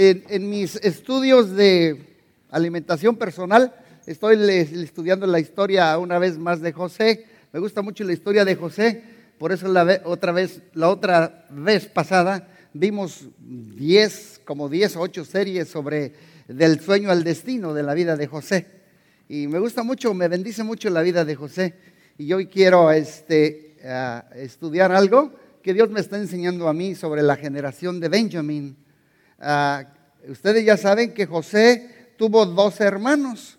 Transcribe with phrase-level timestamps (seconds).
[0.00, 2.14] En, mis estudios de
[2.52, 3.74] alimentación personal,
[4.06, 7.26] estoy estudiando la historia una vez más de José.
[7.52, 9.02] Me gusta mucho la historia de José,
[9.38, 15.24] por eso la otra vez, la otra vez pasada vimos 10, como 10 o 8
[15.24, 16.12] series sobre
[16.46, 18.68] del sueño al destino de la vida de José.
[19.28, 21.74] Y me gusta mucho, me bendice mucho la vida de José.
[22.18, 27.20] Y hoy quiero este, ah, estudiar algo que Dios me está enseñando a mí sobre
[27.22, 28.76] la generación de Benjamín.
[29.38, 29.84] Ah,
[30.28, 33.58] ustedes ya saben que José tuvo dos hermanos.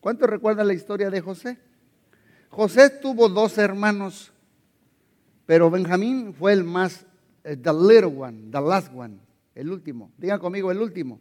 [0.00, 1.58] ¿Cuántos recuerdan la historia de José?
[2.50, 4.32] José tuvo dos hermanos,
[5.46, 7.06] pero Benjamín fue el más,
[7.42, 9.18] eh, the little one, the last one,
[9.54, 10.12] el último.
[10.18, 11.18] Digan conmigo, el último.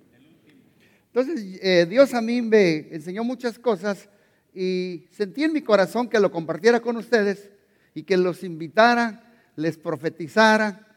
[1.07, 4.09] Entonces, eh, Dios a mí me enseñó muchas cosas
[4.53, 7.49] y sentí en mi corazón que lo compartiera con ustedes
[7.95, 9.23] y que los invitara
[9.55, 10.87] les profetizara,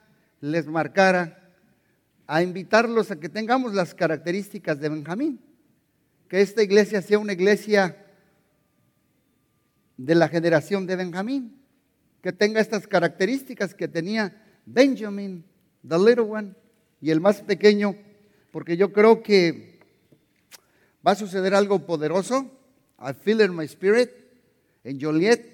[0.41, 1.46] les marcara,
[2.27, 5.41] a invitarlos a que tengamos las características de Benjamín,
[6.29, 8.05] que esta iglesia sea una iglesia
[9.97, 11.63] de la generación de Benjamín,
[12.23, 15.45] que tenga estas características que tenía Benjamin,
[15.87, 16.55] the little one,
[17.01, 17.97] y el más pequeño,
[18.51, 19.79] porque yo creo que
[21.07, 22.51] va a suceder algo poderoso.
[22.99, 24.11] I feel in my spirit,
[24.83, 25.45] en Joliet,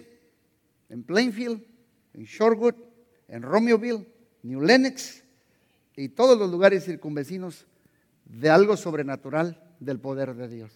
[0.88, 1.62] en Plainfield,
[2.14, 2.75] en Shorewood,
[3.28, 4.06] en Romeoville,
[4.42, 5.22] New Lenox
[5.96, 7.66] y todos los lugares circunvecinos
[8.24, 10.72] de algo sobrenatural del poder de Dios.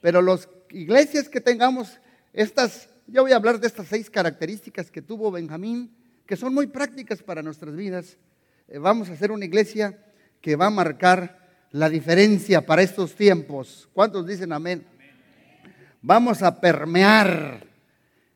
[0.00, 2.00] Pero las iglesias que tengamos
[2.32, 5.94] estas, yo voy a hablar de estas seis características que tuvo Benjamín,
[6.26, 8.16] que son muy prácticas para nuestras vidas.
[8.68, 9.98] Eh, vamos a hacer una iglesia
[10.40, 13.88] que va a marcar la diferencia para estos tiempos.
[13.92, 14.86] ¿Cuántos dicen amén?
[16.02, 17.66] Vamos a permear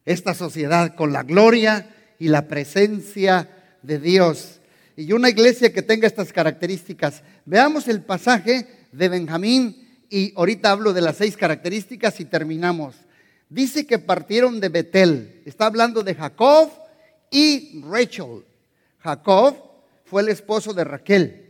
[0.04, 3.48] esta sociedad con la gloria y la presencia
[3.82, 4.59] de Dios.
[5.00, 7.22] Y una iglesia que tenga estas características.
[7.46, 12.94] Veamos el pasaje de Benjamín y ahorita hablo de las seis características y terminamos.
[13.48, 15.42] Dice que partieron de Betel.
[15.46, 16.70] Está hablando de Jacob
[17.30, 18.44] y Rachel.
[18.98, 19.56] Jacob
[20.04, 21.46] fue el esposo de Raquel.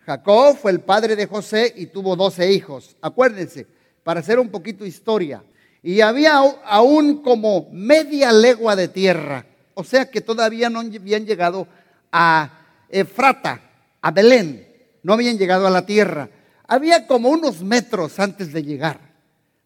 [0.00, 2.96] Jacob fue el padre de José y tuvo doce hijos.
[3.00, 3.66] Acuérdense,
[4.02, 5.44] para hacer un poquito historia.
[5.82, 9.46] Y había aún como media legua de tierra
[9.80, 11.68] o sea que todavía no habían llegado
[12.10, 12.57] a
[12.88, 13.60] Efrata,
[14.00, 14.66] a Belén,
[15.02, 16.28] no habían llegado a la tierra.
[16.66, 19.00] Había como unos metros antes de llegar.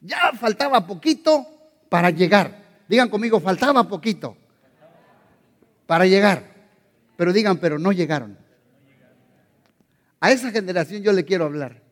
[0.00, 1.46] Ya faltaba poquito
[1.88, 2.82] para llegar.
[2.88, 4.36] Digan conmigo, faltaba poquito
[5.86, 6.44] para llegar.
[7.16, 8.38] Pero digan, pero no llegaron.
[10.20, 11.82] A esa generación yo le quiero hablar.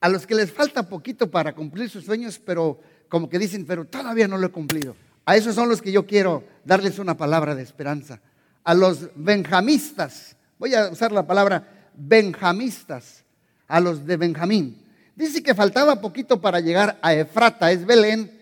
[0.00, 3.84] A los que les falta poquito para cumplir sus sueños, pero como que dicen, pero
[3.84, 4.94] todavía no lo he cumplido.
[5.24, 8.20] A esos son los que yo quiero darles una palabra de esperanza.
[8.64, 13.24] A los benjamistas, voy a usar la palabra benjamistas,
[13.66, 14.82] a los de Benjamín.
[15.14, 18.38] Dice que faltaba poquito para llegar a Efrata, es Belén,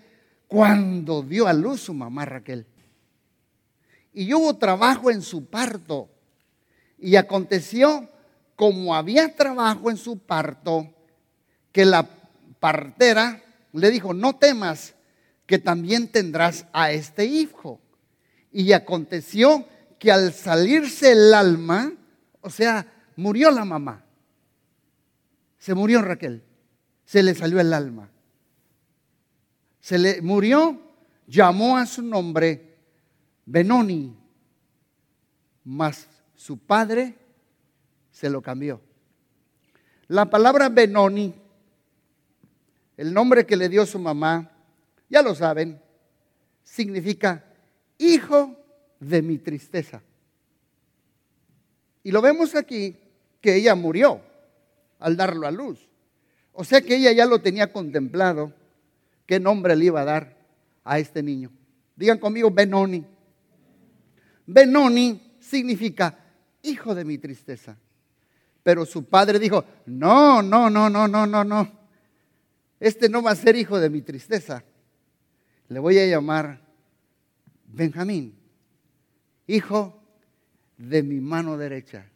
[0.47, 2.66] cuando dio a luz su mamá Raquel.
[4.12, 6.09] Y hubo trabajo en su parto.
[6.99, 8.09] Y aconteció,
[8.54, 10.88] como había trabajo en su parto,
[11.72, 12.09] que la
[12.60, 14.94] partera le dijo, no temas,
[15.47, 17.81] que también tendrás a este hijo.
[18.53, 19.66] Y aconteció
[19.98, 21.93] que al salirse el alma,
[22.46, 22.86] o sea,
[23.16, 24.04] murió la mamá.
[25.58, 26.44] Se murió Raquel.
[27.04, 28.08] Se le salió el alma.
[29.80, 30.80] Se le murió,
[31.26, 32.76] llamó a su nombre
[33.44, 34.16] Benoni,
[35.64, 37.16] mas su padre
[38.12, 38.80] se lo cambió.
[40.06, 41.34] La palabra Benoni,
[42.96, 44.52] el nombre que le dio su mamá,
[45.08, 45.80] ya lo saben,
[46.62, 47.44] significa
[47.98, 48.56] hijo
[49.00, 50.00] de mi tristeza.
[52.06, 52.96] Y lo vemos aquí
[53.40, 54.20] que ella murió
[55.00, 55.90] al darlo a luz.
[56.52, 58.52] O sea que ella ya lo tenía contemplado,
[59.26, 60.36] qué nombre le iba a dar
[60.84, 61.50] a este niño.
[61.96, 63.04] Digan conmigo Benoni.
[64.46, 66.16] Benoni significa
[66.62, 67.76] hijo de mi tristeza.
[68.62, 71.72] Pero su padre dijo, no, no, no, no, no, no, no.
[72.78, 74.62] Este no va a ser hijo de mi tristeza
[75.68, 76.60] le voy a llamar
[77.66, 78.38] Benjamín,
[79.47, 79.96] hijo
[80.76, 82.10] de mi mano derecha.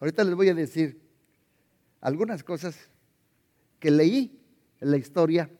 [0.00, 1.00] Ahorita les voy a decir
[2.00, 2.76] algunas cosas
[3.78, 4.40] que leí
[4.80, 5.50] en la historia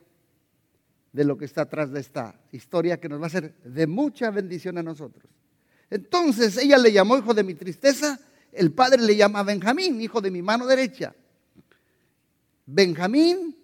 [1.13, 4.31] de lo que está atrás de esta historia que nos va a ser de mucha
[4.31, 5.31] bendición a nosotros.
[5.89, 8.21] Entonces ella le llamó hijo de mi tristeza,
[8.53, 11.15] el padre le llama Benjamín, hijo de mi mano derecha.
[12.67, 13.57] Benjamín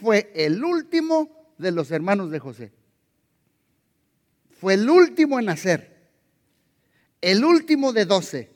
[0.00, 2.72] fue el último de los hermanos de José.
[4.62, 5.90] Fue el último en nacer.
[7.20, 8.48] El último de doce.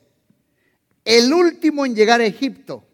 [1.04, 2.84] el último en llegar a Egipto,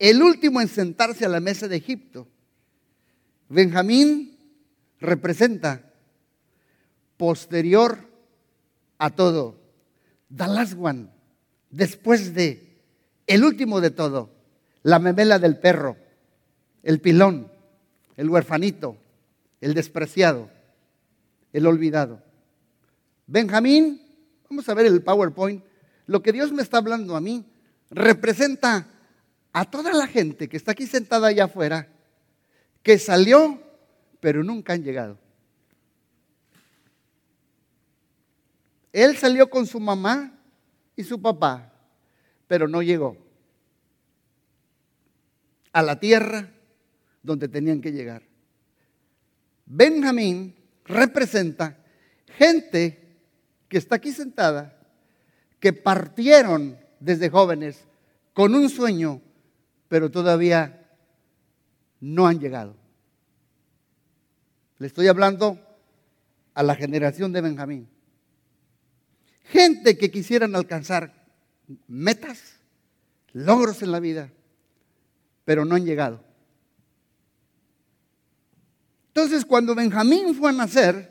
[0.00, 2.26] el último en sentarse a la mesa de Egipto.
[3.48, 4.36] Benjamín
[4.98, 5.92] representa
[7.16, 8.10] posterior
[8.98, 9.60] a todo.
[10.36, 11.06] The
[11.70, 12.82] después de,
[13.28, 14.30] el último de todo,
[14.82, 15.96] la memela del perro,
[16.82, 17.52] el pilón,
[18.16, 18.96] el huerfanito,
[19.60, 20.55] el despreciado,
[21.56, 22.22] el olvidado.
[23.26, 24.02] Benjamín,
[24.50, 25.64] vamos a ver el PowerPoint,
[26.06, 27.46] lo que Dios me está hablando a mí
[27.88, 28.86] representa
[29.54, 31.88] a toda la gente que está aquí sentada allá afuera,
[32.82, 33.58] que salió,
[34.20, 35.18] pero nunca han llegado.
[38.92, 40.38] Él salió con su mamá
[40.94, 41.72] y su papá,
[42.46, 43.16] pero no llegó
[45.72, 46.50] a la tierra
[47.22, 48.22] donde tenían que llegar.
[49.64, 50.54] Benjamín
[50.86, 51.78] representa
[52.38, 53.18] gente
[53.68, 54.78] que está aquí sentada,
[55.60, 57.84] que partieron desde jóvenes
[58.32, 59.20] con un sueño,
[59.88, 60.88] pero todavía
[62.00, 62.76] no han llegado.
[64.78, 65.58] Le estoy hablando
[66.54, 67.88] a la generación de Benjamín.
[69.44, 71.26] Gente que quisieran alcanzar
[71.86, 72.60] metas,
[73.32, 74.30] logros en la vida,
[75.44, 76.22] pero no han llegado.
[79.16, 81.10] Entonces, cuando Benjamín fue a nacer,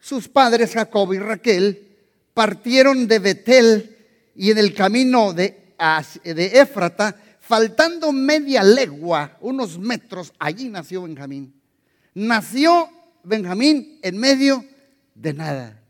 [0.00, 1.96] sus padres, Jacob y Raquel,
[2.34, 3.96] partieron de Betel
[4.34, 5.76] y en el camino de,
[6.24, 11.54] de Éfrata, faltando media legua, unos metros, allí nació Benjamín.
[12.14, 12.90] Nació
[13.22, 14.64] Benjamín en medio
[15.14, 15.80] de nada.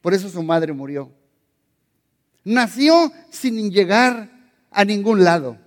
[0.00, 1.12] Por eso su madre murió.
[2.42, 5.58] Nació sin llegar a ningún lado,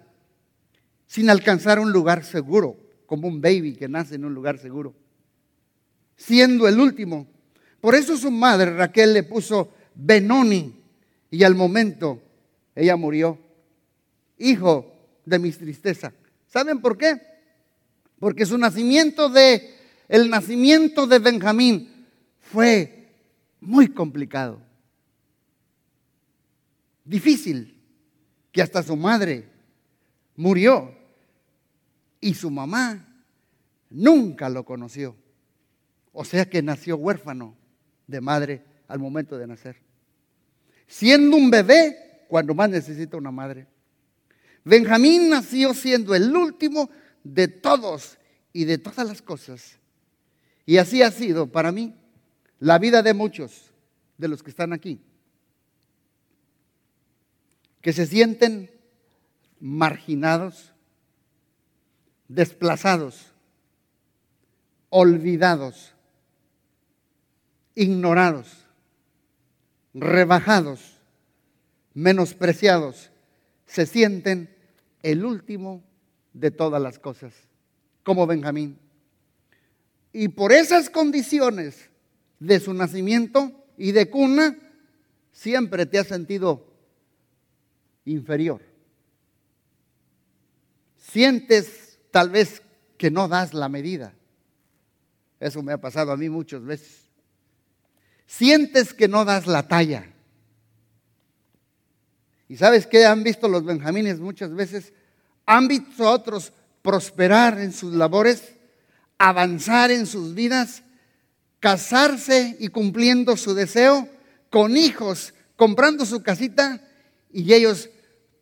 [1.07, 4.94] sin alcanzar un lugar seguro, como un baby que nace en un lugar seguro,
[6.15, 7.25] siendo el último.
[7.81, 10.79] Por eso su madre Raquel le puso Benoni
[11.31, 12.21] y al momento
[12.75, 13.39] ella murió,
[14.38, 14.94] hijo
[15.25, 16.13] de mis tristezas.
[16.45, 17.19] ¿Saben por qué?
[18.19, 19.73] Porque su nacimiento de
[20.07, 22.05] el nacimiento de Benjamín
[22.39, 23.07] fue
[23.59, 24.62] muy complicado,
[27.03, 27.75] difícil,
[28.51, 29.50] que hasta su madre
[30.35, 30.99] murió
[32.21, 33.24] y su mamá
[33.89, 35.16] nunca lo conoció.
[36.12, 37.56] O sea que nació huérfano
[38.07, 39.77] de madre al momento de nacer.
[40.88, 43.68] Siendo un bebé cuando más necesita una madre.
[44.63, 46.89] Benjamín nació siendo el último
[47.24, 48.18] de todos
[48.54, 49.77] y de todas las cosas.
[50.65, 51.95] Y así ha sido para mí
[52.60, 53.72] la vida de muchos
[54.18, 55.01] de los que están aquí,
[57.81, 58.69] que se sienten
[59.60, 60.74] marginados,
[62.29, 63.33] desplazados,
[64.89, 65.93] olvidados,
[67.75, 68.65] ignorados,
[69.93, 70.93] rebajados,
[71.93, 73.11] menospreciados,
[73.65, 74.55] se sienten
[75.03, 75.83] el último
[76.33, 77.33] de todas las cosas,
[78.03, 78.77] como Benjamín.
[80.13, 81.89] Y por esas condiciones
[82.39, 84.57] de su nacimiento y de cuna,
[85.31, 86.65] siempre te has sentido
[88.05, 88.61] inferior.
[90.97, 92.61] Sientes tal vez
[92.97, 94.13] que no das la medida.
[95.39, 97.09] Eso me ha pasado a mí muchas veces.
[98.25, 100.06] Sientes que no das la talla.
[102.47, 104.94] ¿Y sabes qué han visto los benjamines muchas veces?
[105.45, 108.55] Han visto a otros prosperar en sus labores,
[109.17, 110.84] avanzar en sus vidas
[111.60, 114.07] casarse y cumpliendo su deseo,
[114.50, 116.81] con hijos, comprando su casita,
[117.31, 117.89] y ellos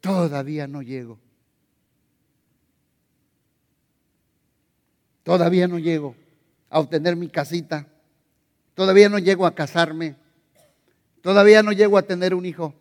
[0.02, 1.20] todavía no llego.
[5.28, 6.16] Todavía no llego
[6.70, 7.86] a obtener mi casita.
[8.74, 10.16] Todavía no llego a casarme.
[11.20, 12.74] Todavía no llego a tener un hijo.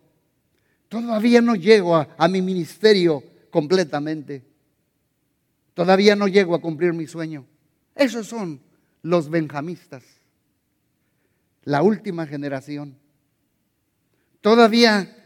[0.87, 4.45] Todavía no llego a, mi ministerio completamente.
[5.73, 7.45] Todavía no llego a cumplir mi sueño.
[7.93, 8.61] Esos son
[9.01, 10.03] los benjamistas
[11.65, 12.95] la última generación.
[14.39, 15.17] Todavía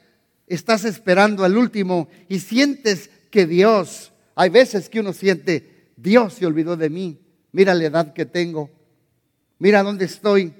[0.47, 5.70] estás esperando al último y sientes que Dios, hay veces que uno siente,
[6.01, 7.20] Dios se olvidó de mí,
[7.51, 8.72] mira la edad que tengo,
[9.60, 10.53] mira dónde estoy.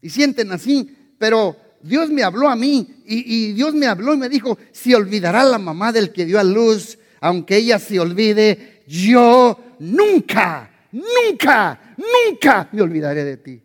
[0.00, 4.28] Y sienten así, pero Dios me habló a mí y, Dios me habló y me
[4.28, 9.76] dijo, si olvidará la mamá del que dio a luz, aunque ella se olvide, yo
[9.78, 13.62] nunca, nunca, nunca me olvidaré de ti.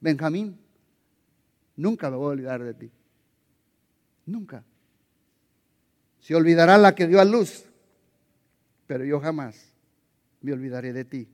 [0.00, 0.58] Benjamín,
[1.76, 2.90] nunca me voy a olvidar de ti.
[4.24, 4.64] Nunca.
[6.20, 7.64] Se olvidará la que dio a luz,
[8.88, 9.72] pero yo jamás
[10.40, 11.28] me olvidaré de ti.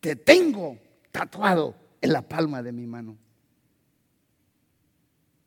[0.00, 0.78] Te tengo
[1.12, 3.16] tatuado en la palma de mi mano.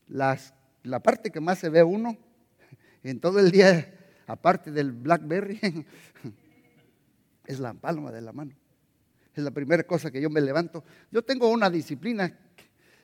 [0.07, 2.17] Las la parte que más se ve uno
[3.03, 3.93] en todo el día,
[4.27, 5.59] aparte del Blackberry,
[7.45, 8.53] es la palma de la mano.
[9.33, 10.83] Es la primera cosa que yo me levanto.
[11.09, 12.37] Yo tengo una disciplina.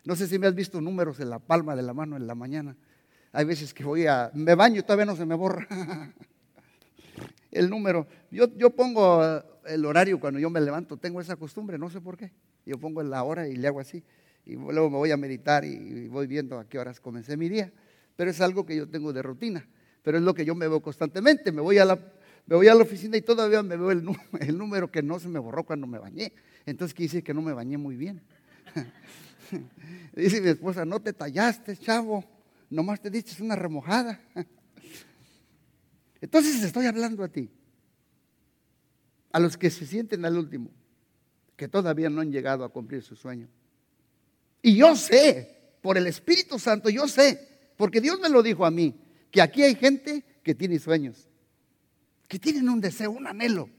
[0.05, 2.35] No sé si me has visto números en la palma de la mano en la
[2.35, 2.77] mañana.
[3.31, 5.67] Hay veces que voy a, me baño y todavía no se me borra
[7.51, 8.07] el número.
[8.31, 9.21] Yo, yo pongo
[9.65, 12.31] el horario cuando yo me levanto, tengo esa costumbre, no sé por qué.
[12.65, 14.03] Yo pongo la hora y le hago así.
[14.45, 17.71] Y luego me voy a meditar y voy viendo a qué horas comencé mi día.
[18.15, 19.67] Pero es algo que yo tengo de rutina.
[20.01, 21.51] Pero es lo que yo me veo constantemente.
[21.51, 21.99] Me voy a la,
[22.45, 24.03] me voy a la oficina y todavía me veo el,
[24.39, 26.33] el número que no se me borró cuando me bañé.
[26.65, 28.21] Entonces quise que no me bañé muy bien.
[30.15, 32.23] Dice mi esposa, no te tallaste, chavo
[32.69, 34.19] nomás te diste una remojada.
[36.21, 37.49] Entonces estoy hablando a ti,
[39.31, 40.71] a los que se sienten al último,
[41.55, 43.47] que todavía no han llegado a cumplir su sueño.
[44.61, 47.47] Y yo sé, por el Espíritu Santo, yo sé,
[47.77, 48.95] porque Dios me lo dijo a mí,
[49.31, 51.29] que aquí hay gente que tiene sueños,
[52.27, 53.69] que tienen un deseo, un anhelo.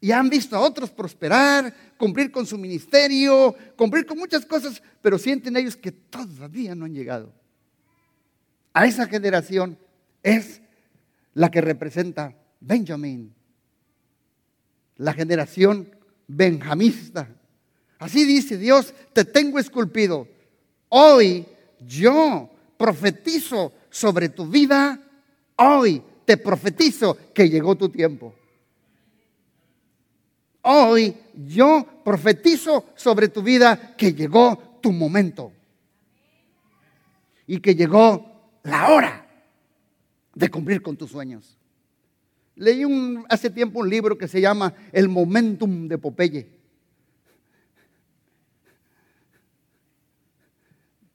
[0.00, 5.18] Y han visto a otros prosperar, cumplir con su ministerio, cumplir con muchas cosas, pero
[5.18, 7.32] sienten ellos que todavía no han llegado
[8.74, 9.78] a esa generación
[10.22, 10.60] es
[11.34, 13.34] la que representa Benjamín,
[14.96, 15.90] la generación
[16.26, 17.28] benjamista.
[17.98, 20.26] Así dice Dios, te tengo esculpido.
[20.88, 21.46] Hoy
[21.80, 25.00] yo profetizo sobre tu vida,
[25.56, 28.34] hoy te profetizo que llegó tu tiempo.
[30.62, 31.14] Hoy
[31.46, 35.52] yo profetizo sobre tu vida que llegó tu momento
[37.46, 39.23] y que llegó la hora
[40.34, 41.56] de cumplir con tus sueños.
[42.56, 42.84] Leí
[43.28, 46.48] hace tiempo un libro que se llama El Momentum de Popeye.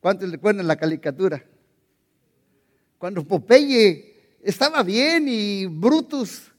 [0.01, 1.43] ¿Cuántos recuerdan la caricatura?
[2.97, 6.51] Cuando Popeye estaba bien y Brutus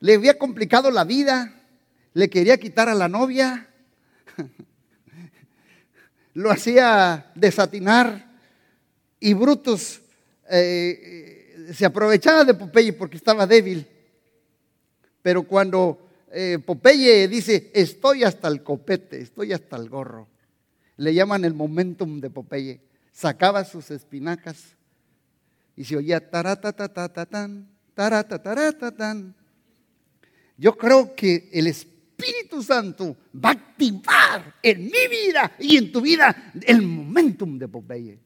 [0.00, 1.62] le había complicado la vida,
[2.12, 3.68] le quería quitar a la novia,
[6.34, 8.32] lo hacía desatinar
[9.20, 10.02] y Brutus
[10.50, 11.33] eh,
[11.72, 13.86] se aprovechaba de Popeye porque estaba débil.
[15.22, 20.28] Pero cuando eh, Popeye dice, estoy hasta el copete, estoy hasta el gorro,
[20.96, 22.80] le llaman el momentum de Popeye.
[23.12, 24.74] Sacaba sus espinacas
[25.76, 29.34] y se oía taratatatatan, tan
[30.56, 36.00] Yo creo que el Espíritu Santo va a activar en mi vida y en tu
[36.00, 38.18] vida el momentum de Popeye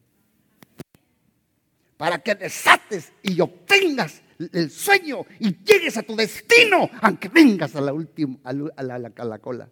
[1.98, 7.80] para que desates y obtengas el sueño y llegues a tu destino, aunque vengas a
[7.80, 9.68] la última, a la, a la, cola.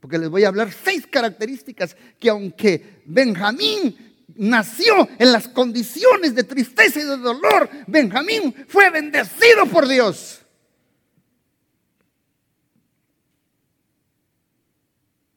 [0.00, 6.44] Porque les voy a hablar seis características que aunque Benjamín nació en las condiciones de
[6.44, 10.40] tristeza y de dolor, Benjamín fue bendecido por Dios.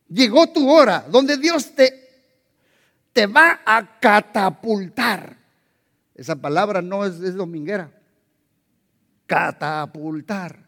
[0.08, 2.32] Llegó tu hora donde Dios te,
[3.12, 5.45] te va a catapultar.
[6.16, 7.92] Esa palabra no es, dominguera.
[9.28, 10.66] Catapultar.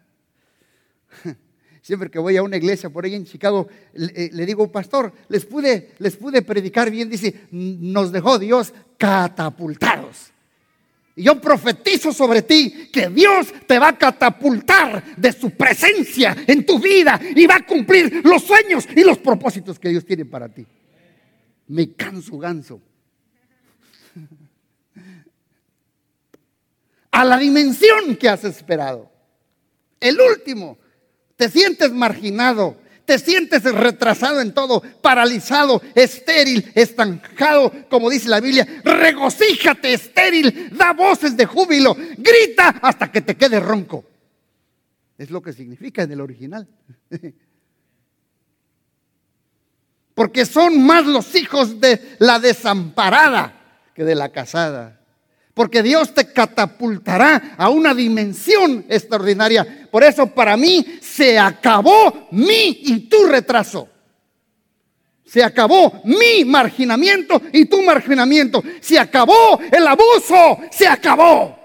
[1.81, 5.45] Siempre que voy a una iglesia por ahí en Chicago, le, le, digo, pastor, les
[5.45, 7.09] pude, les pude predicar bien.
[7.09, 10.33] Dice, nos dejó Dios catapultados.
[11.15, 16.63] Y yo profetizo sobre ti que Dios te va a catapultar de su presencia en
[16.63, 20.47] tu vida y va a cumplir los sueños y los propósitos que Dios tiene para
[20.47, 20.63] ti.
[21.69, 22.79] Me canso ganso.
[27.17, 29.11] A la dimensión que has esperado.
[29.99, 30.77] El último,
[31.35, 38.67] te sientes marginado, te sientes retrasado en todo, paralizado, estéril, estancado, como dice la Biblia,
[38.83, 44.05] regocíjate estéril, da voces de júbilo, grita hasta que te quede ronco.
[45.17, 46.67] Es lo que significa en el original.
[50.13, 54.96] Porque son más los hijos de la desamparada que de la casada
[55.57, 59.89] porque Dios te catapultará a una dimensión extraordinaria.
[59.89, 63.89] Por eso para mí se acabó mi y tu retraso.
[65.25, 68.63] Se acabó mi marginamiento y tu marginamiento.
[68.79, 70.59] Se acabó el abuso.
[70.69, 71.57] Se acabó.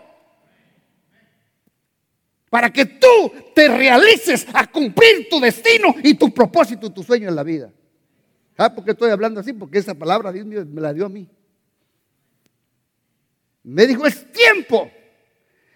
[2.49, 7.37] Para que tú te realices a cumplir tu destino y tu propósito, tu sueño en
[7.37, 7.71] la vida.
[8.57, 9.53] ¿Ah, por qué estoy hablando así?
[9.53, 11.29] Porque esa palabra Dios me la dio a mí.
[13.65, 14.91] Me dijo, es tiempo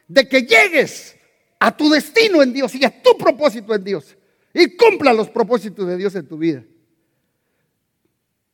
[0.09, 1.16] de que llegues
[1.59, 4.16] a tu destino en Dios y a tu propósito en Dios.
[4.52, 6.64] Y cumpla los propósitos de Dios en tu vida.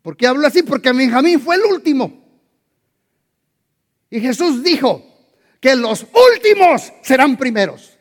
[0.03, 0.63] ¿Por qué hablo así?
[0.63, 2.23] Porque Benjamín fue el último.
[4.11, 5.03] Y Jesús dijo
[5.61, 7.97] que los últimos serán primeros.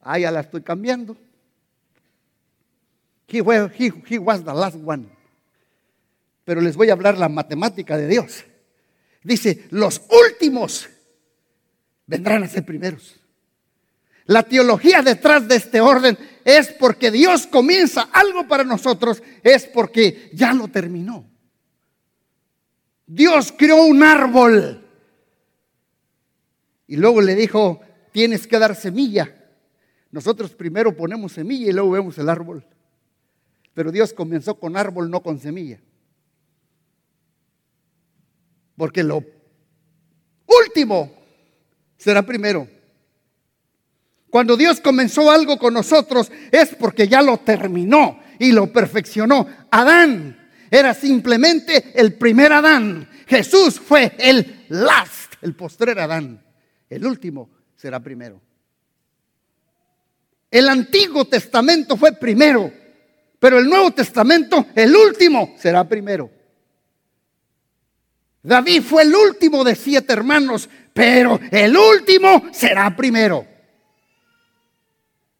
[0.00, 1.16] Ah, ya la estoy cambiando.
[3.26, 3.38] He,
[4.08, 5.06] he was the last one.
[6.44, 8.44] Pero les voy a hablar la matemática de Dios.
[9.22, 10.88] Dice, los últimos
[12.06, 13.20] vendrán a ser primeros.
[14.26, 20.30] La teología detrás de este orden es porque Dios comienza algo para nosotros, es porque
[20.34, 21.28] ya lo terminó.
[23.06, 24.86] Dios creó un árbol
[26.86, 27.80] y luego le dijo,
[28.12, 29.34] tienes que dar semilla.
[30.10, 32.66] Nosotros primero ponemos semilla y luego vemos el árbol.
[33.72, 35.80] Pero Dios comenzó con árbol, no con semilla.
[38.78, 39.22] Porque lo
[40.46, 41.12] último
[41.98, 42.66] será primero.
[44.30, 49.48] Cuando Dios comenzó algo con nosotros es porque ya lo terminó y lo perfeccionó.
[49.70, 53.08] Adán era simplemente el primer Adán.
[53.26, 56.40] Jesús fue el last, el postrer Adán.
[56.88, 58.40] El último será primero.
[60.50, 62.72] El Antiguo Testamento fue primero,
[63.40, 66.37] pero el Nuevo Testamento, el último, será primero.
[68.48, 73.46] David fue el último de siete hermanos, pero el último será primero.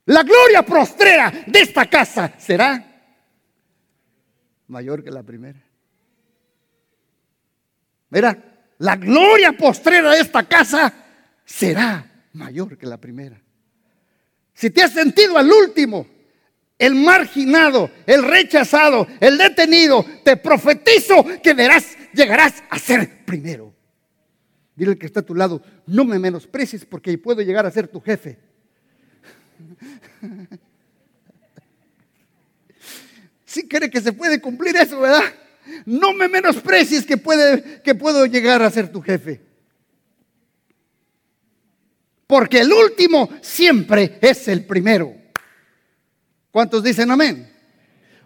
[0.04, 2.84] La gloria prostrera de esta casa será
[4.66, 5.58] mayor que la primera.
[8.10, 10.92] Mira, la gloria postrera de esta casa
[11.46, 13.40] será mayor que la primera.
[14.52, 16.06] Si te has sentido al último,
[16.78, 23.74] el marginado, el rechazado, el detenido, te profetizo que verás, llegarás a ser primero.
[24.76, 28.00] Dile que está a tu lado, no me menosprecies porque puedo llegar a ser tu
[28.00, 28.38] jefe.
[33.48, 35.24] Si cree que se puede cumplir eso, ¿verdad?
[35.86, 39.40] No me menosprecies que, puede, que puedo llegar a ser tu jefe.
[42.26, 45.17] Porque el último siempre es el primero.
[46.58, 47.48] ¿Cuántos dicen amén?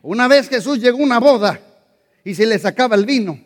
[0.01, 1.61] Una vez Jesús llegó a una boda
[2.25, 3.38] y se le sacaba el vino.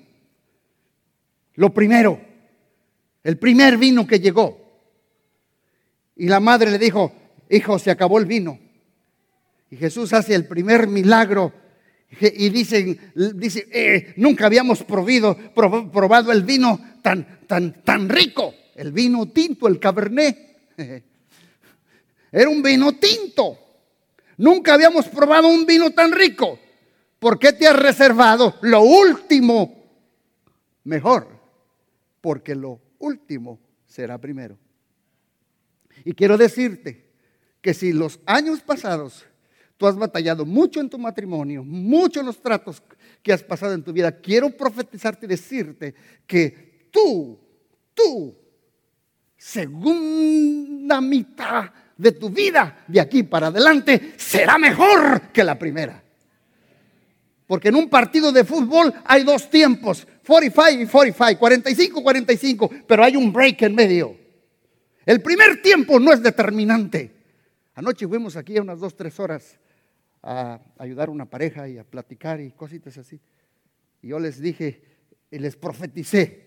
[1.56, 2.20] Lo primero,
[3.24, 4.56] el primer vino que llegó.
[6.14, 7.12] Y la madre le dijo,
[7.50, 8.60] hijo, se acabó el vino.
[9.70, 11.52] Y Jesús hace el primer milagro
[12.20, 12.96] y dicen,
[13.34, 18.54] dice, eh, nunca habíamos probado el vino tan, tan, tan rico.
[18.76, 20.68] El vino tinto, el cabernet.
[22.30, 23.65] Era un vino tinto.
[24.36, 26.58] Nunca habíamos probado un vino tan rico.
[27.18, 29.84] ¿Por qué te has reservado lo último
[30.84, 31.28] mejor?
[32.20, 34.58] Porque lo último será primero.
[36.04, 37.06] Y quiero decirte
[37.60, 39.24] que si los años pasados
[39.76, 42.82] tú has batallado mucho en tu matrimonio, mucho en los tratos
[43.22, 45.94] que has pasado en tu vida, quiero profetizarte y decirte
[46.26, 47.38] que tú,
[47.94, 48.36] tú,
[49.36, 56.02] segunda mitad de tu vida de aquí para adelante será mejor que la primera.
[57.46, 63.04] Porque en un partido de fútbol hay dos tiempos, 45 y 45, 45, 45, pero
[63.04, 64.16] hay un break en medio.
[65.04, 67.12] El primer tiempo no es determinante.
[67.74, 69.58] Anoche fuimos aquí a unas dos, tres horas
[70.22, 73.20] a ayudar a una pareja y a platicar y cositas así.
[74.02, 74.82] Y yo les dije
[75.30, 76.45] y les profeticé.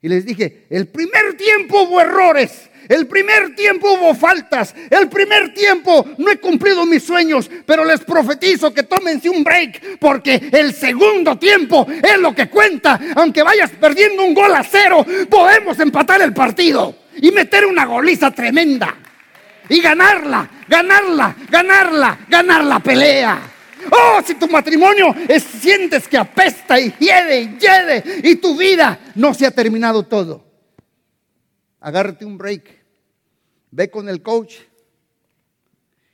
[0.00, 5.52] Y les dije, el primer tiempo hubo errores, el primer tiempo hubo faltas, el primer
[5.52, 10.72] tiempo no he cumplido mis sueños, pero les profetizo que tómense un break, porque el
[10.72, 12.98] segundo tiempo es lo que cuenta.
[13.16, 18.30] Aunque vayas perdiendo un gol a cero, podemos empatar el partido y meter una goliza
[18.30, 18.96] tremenda
[19.68, 23.38] y ganarla, ganarla, ganarla, ganar la pelea.
[23.90, 29.34] Oh, si tu matrimonio sientes que apesta y hiede y hiede y tu vida no
[29.34, 30.44] se ha terminado todo.
[31.80, 32.84] Agárrate un break.
[33.70, 34.56] Ve con el coach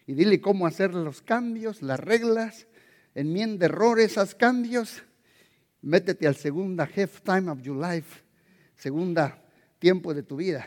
[0.06, 2.66] y dile cómo hacer los cambios, las reglas,
[3.14, 5.02] enmienda errores, haz cambios.
[5.82, 8.22] Métete al segunda half time of your life,
[8.76, 9.42] segunda
[9.78, 10.66] tiempo de tu vida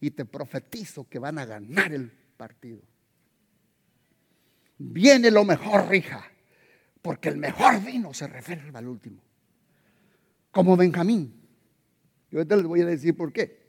[0.00, 2.80] y te profetizo que van a ganar el partido.
[4.78, 6.24] Viene lo mejor, hija,
[7.02, 9.20] porque el mejor vino se reserva al último.
[10.52, 11.34] Como Benjamín.
[12.30, 13.68] Yo ahorita les voy a decir por qué.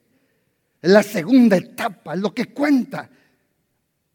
[0.81, 3.09] La segunda etapa, es lo que cuenta.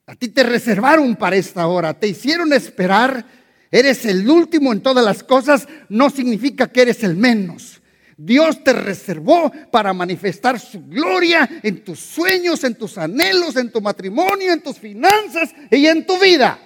[0.07, 3.25] A ti te reservaron para esta hora, te hicieron esperar,
[3.71, 7.81] eres el último en todas las cosas, no significa que eres el menos.
[8.17, 13.81] Dios te reservó para manifestar su gloria en tus sueños, en tus anhelos, en tu
[13.81, 16.59] matrimonio, en tus finanzas y en tu vida.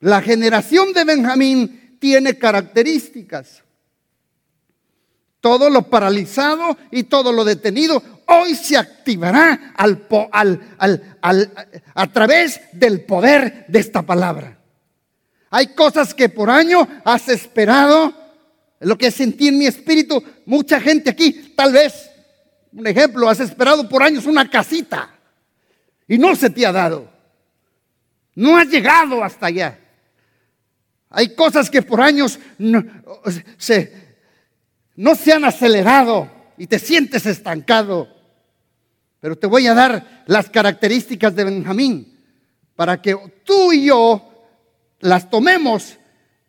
[0.00, 3.62] La generación de Benjamín tiene características.
[5.40, 10.06] todo lo paralizado y todo lo detenido hoy se activará al,
[11.94, 14.58] a través del poder de esta palabra.
[15.50, 18.12] Hay cosas que por año has esperado,
[18.80, 22.10] lo que sentí en mi espíritu, mucha gente aquí, tal vez,
[22.72, 25.14] un ejemplo, has esperado por años una casita
[26.08, 27.08] y no se te ha dado.
[28.34, 29.78] No has llegado hasta allá.
[31.10, 32.84] Hay cosas que por años no
[33.58, 33.92] se,
[35.32, 38.08] han acelerado y te sientes estancado.
[39.20, 42.18] Pero te voy a dar las características de Benjamín
[42.74, 44.32] para que tú y yo
[45.00, 45.98] las tomemos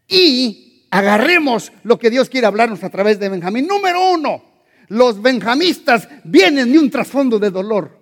[0.08, 3.68] y agarremos lo que Dios quiere hablarnos a través de Benjamín.
[3.68, 4.44] Número uno,
[4.88, 7.98] los benjamistas vienen de un trasfondo de dolor.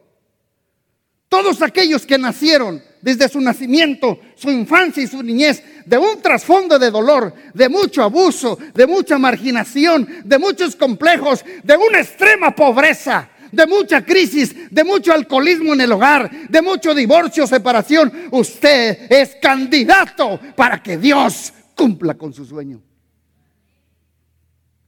[1.29, 6.79] Todos aquellos que nacieron desde su nacimiento, su infancia y su niñez, de un trasfondo
[6.79, 13.29] de dolor, de mucho abuso, de mucha marginación, de muchos complejos, de una extrema pobreza,
[13.51, 19.35] de mucha crisis, de mucho alcoholismo en el hogar, de mucho divorcio, separación, usted es
[19.39, 22.81] candidato para que Dios cumpla con su sueño.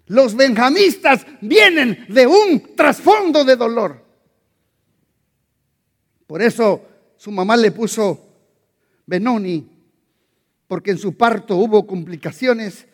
[0.08, 4.04] Los benjamistas vienen de un trasfondo de dolor.
[6.26, 8.28] Por eso su mamá le puso
[9.06, 9.68] Benoni,
[10.68, 12.88] porque en su parto hubo complicaciones,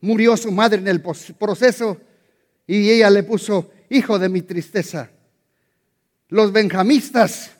[0.00, 1.98] murió su madre en el proceso
[2.66, 5.10] y ella le puso hijo de mi tristeza.
[6.28, 7.50] Los benjamistas,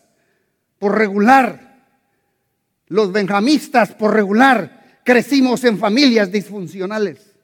[0.78, 1.70] por regular,
[2.86, 7.34] los benjamistas, por regular, crecimos en familias disfuncionales,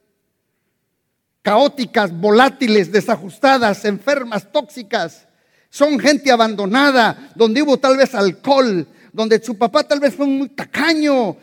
[1.41, 5.26] caóticas, volátiles, desajustadas, enfermas, tóxicas.
[5.69, 10.49] Son gente abandonada, donde hubo tal vez alcohol, donde su papá tal vez fue muy
[10.49, 11.37] tacaño,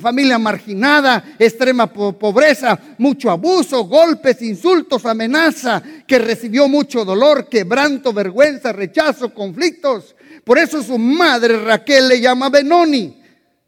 [0.00, 8.72] familia marginada, extrema pobreza, mucho abuso, golpes, insultos, amenaza, que recibió mucho dolor, quebranto, vergüenza,
[8.72, 10.14] rechazo, conflictos.
[10.44, 13.22] Por eso su madre Raquel le llama Benoni.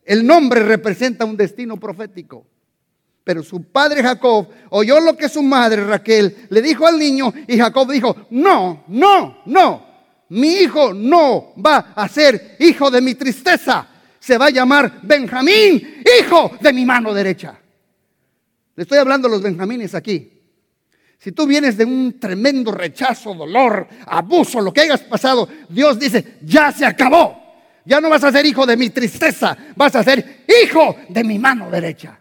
[0.04, 2.44] El nombre representa un destino profético.
[3.22, 7.56] Pero su padre Jacob oyó lo que su madre Raquel le dijo al niño y
[7.56, 9.93] Jacob dijo, no, no, no,
[10.30, 13.88] mi hijo no va a ser hijo de mi tristeza
[14.24, 17.60] se va a llamar Benjamín, hijo de mi mano derecha.
[18.74, 20.32] Le estoy hablando a los Benjamines aquí.
[21.18, 26.38] Si tú vienes de un tremendo rechazo, dolor, abuso, lo que hayas pasado, Dios dice,
[26.40, 27.38] ya se acabó.
[27.84, 31.38] Ya no vas a ser hijo de mi tristeza, vas a ser hijo de mi
[31.38, 32.18] mano derecha.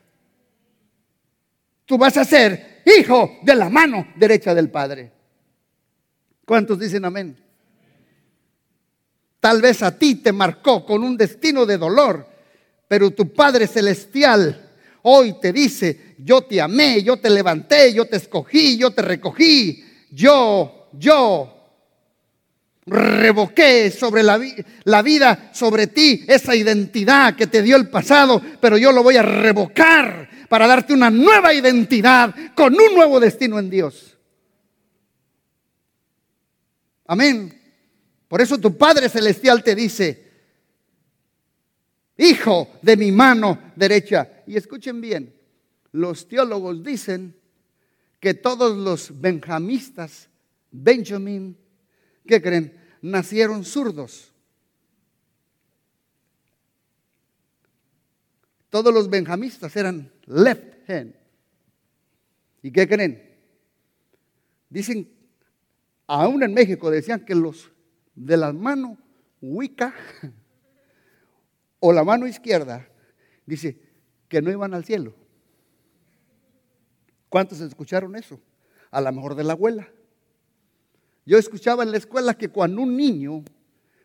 [1.85, 5.09] Tú vas a ser hijo de la mano derecha del Padre.
[6.43, 7.42] ¿Cuántos dicen amén?
[9.43, 12.25] Tal vez a ti te marcó con un destino de dolor,
[12.87, 18.15] pero tu Padre Celestial hoy te dice, yo te amé, yo te levanté, yo te
[18.15, 21.53] escogí, yo te recogí, yo, yo
[22.85, 24.39] revoqué sobre la,
[24.85, 29.17] la, vida, sobre ti, esa identidad que te dio el pasado, pero yo lo voy
[29.17, 34.17] a revocar para darte una nueva identidad con un nuevo destino en Dios.
[37.05, 37.62] Amén.
[38.33, 40.27] Por eso tu Padre Celestial te dice,
[42.17, 44.41] hijo de mi mano derecha.
[44.47, 45.35] Y escuchen bien,
[45.91, 47.39] los teólogos dicen
[48.19, 50.29] que todos los benjamistas,
[50.71, 51.55] Benjamin,
[52.25, 52.75] ¿qué creen?
[53.03, 54.33] Nacieron zurdos.
[58.71, 61.13] Todos los benjamistas eran left hand.
[62.63, 63.31] ¿Y qué creen?
[64.71, 65.07] Dicen,
[66.07, 67.72] aún en México decían que los
[68.15, 68.97] de la mano
[69.41, 69.93] Wicca
[71.79, 72.87] o la mano izquierda,
[73.45, 73.77] dice
[74.29, 75.13] que no iban al cielo.
[77.29, 78.39] ¿Cuántos escucharon eso?
[78.91, 79.89] A lo mejor de la abuela.
[81.25, 83.43] Yo escuchaba en la escuela que cuando un niño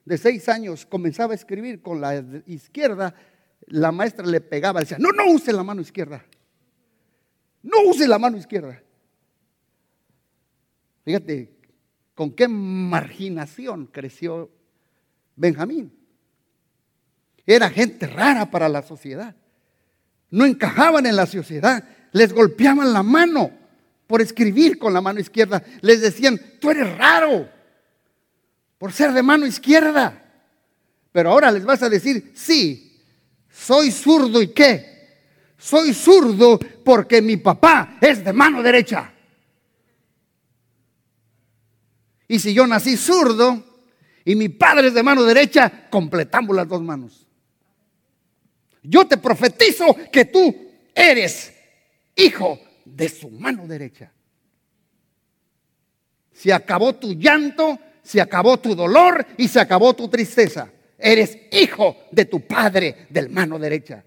[0.04, 3.14] de seis años comenzaba a escribir con la izquierda,
[3.66, 6.24] la maestra le pegaba, decía, no, no use la mano izquierda.
[7.62, 8.82] No use la mano izquierda.
[11.04, 11.57] Fíjate,
[12.18, 14.50] con qué marginación creció
[15.36, 15.96] Benjamín.
[17.46, 19.36] Era gente rara para la sociedad.
[20.28, 21.84] No encajaban en la sociedad.
[22.10, 23.52] Les golpeaban la mano
[24.08, 25.62] por escribir con la mano izquierda.
[25.80, 27.48] Les decían, tú eres raro
[28.78, 30.20] por ser de mano izquierda.
[31.12, 33.00] Pero ahora les vas a decir, sí,
[33.48, 35.20] soy zurdo y qué.
[35.56, 39.12] Soy zurdo porque mi papá es de mano derecha.
[42.28, 43.64] Y si yo nací zurdo
[44.24, 47.26] y mi padre es de mano derecha, completamos las dos manos.
[48.82, 50.54] Yo te profetizo que tú
[50.94, 51.52] eres
[52.14, 54.12] hijo de su mano derecha.
[56.32, 60.70] Se acabó tu llanto, se acabó tu dolor y se acabó tu tristeza.
[60.98, 64.04] Eres hijo de tu Padre del mano derecha.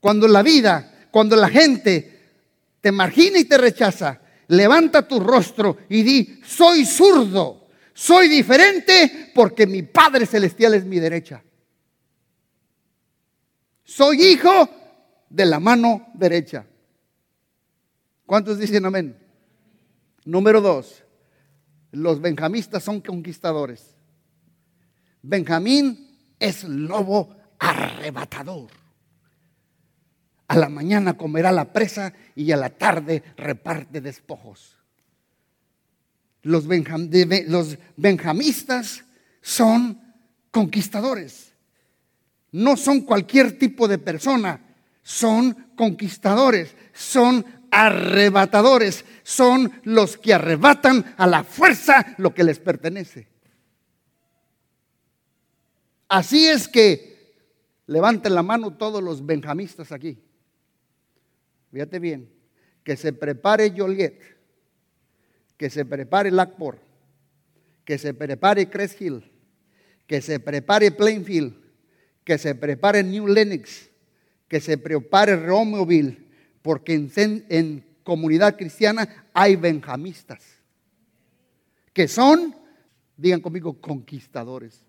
[0.00, 2.18] Cuando la vida, cuando la gente
[2.80, 9.66] te margina y te rechaza, levanta tu rostro y di, soy zurdo, soy diferente porque
[9.66, 11.42] mi Padre Celestial es mi derecha.
[13.84, 14.68] Soy hijo
[15.30, 16.66] de la mano derecha.
[18.26, 19.16] ¿Cuántos dicen amén?
[20.24, 21.02] Número dos,
[21.92, 23.96] los benjamistas son conquistadores.
[25.22, 28.68] Benjamín es lobo arrebatador.
[30.48, 34.78] A la mañana comerá la presa y a la tarde reparte despojos.
[36.42, 36.66] Los,
[37.96, 39.04] benjamistas
[39.42, 40.00] son
[40.50, 41.52] conquistadores.
[42.50, 44.62] No son cualquier tipo de persona,
[45.02, 53.28] son conquistadores, son arrebatadores, son los que arrebatan a la fuerza lo que les pertenece.
[56.08, 57.34] Así es que
[57.86, 60.22] levanten la mano todos los benjamistas aquí.
[61.70, 62.30] Fíjate bien,
[62.82, 64.18] que se prepare Joliet,
[65.56, 66.80] que se prepare Lackport,
[67.84, 69.30] que se prepare Crest Hill,
[70.06, 71.54] que se prepare Plainfield,
[72.24, 73.90] que se prepare New Lenox,
[74.48, 76.18] que se prepare Romeoville,
[76.62, 80.42] porque en, en comunidad cristiana hay benjamistas,
[81.92, 82.54] que son,
[83.16, 84.84] digan conmigo, conquistadores.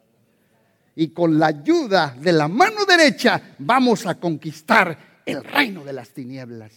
[0.96, 6.10] Y con la ayuda de la mano derecha vamos a conquistar el reino de las
[6.10, 6.72] tinieblas.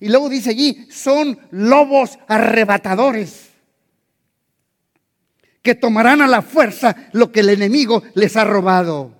[0.00, 3.50] Y luego dice allí, son lobos arrebatadores
[5.62, 9.14] que tomarán a la fuerza lo que el enemigo les ha robado.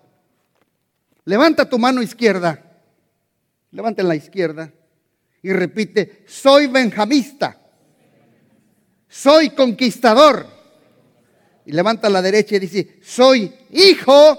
[1.25, 2.83] Levanta tu mano izquierda,
[3.71, 4.71] levanta la izquierda
[5.43, 7.59] y repite, soy benjamista,
[9.09, 10.47] soy conquistador
[11.65, 14.39] y levanta la derecha y dice, soy hijo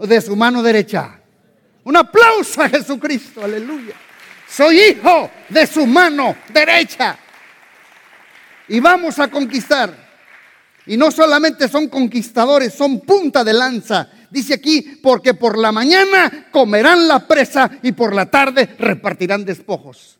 [0.00, 1.20] de su mano derecha.
[1.84, 3.94] Un aplauso a Jesucristo, aleluya.
[4.48, 7.18] Soy hijo de su mano derecha.
[8.68, 10.04] Y vamos a conquistar.
[10.86, 14.08] Y no solamente son conquistadores, son punta de lanza.
[14.30, 20.18] Dice aquí, porque por la mañana comerán la presa y por la tarde repartirán despojos.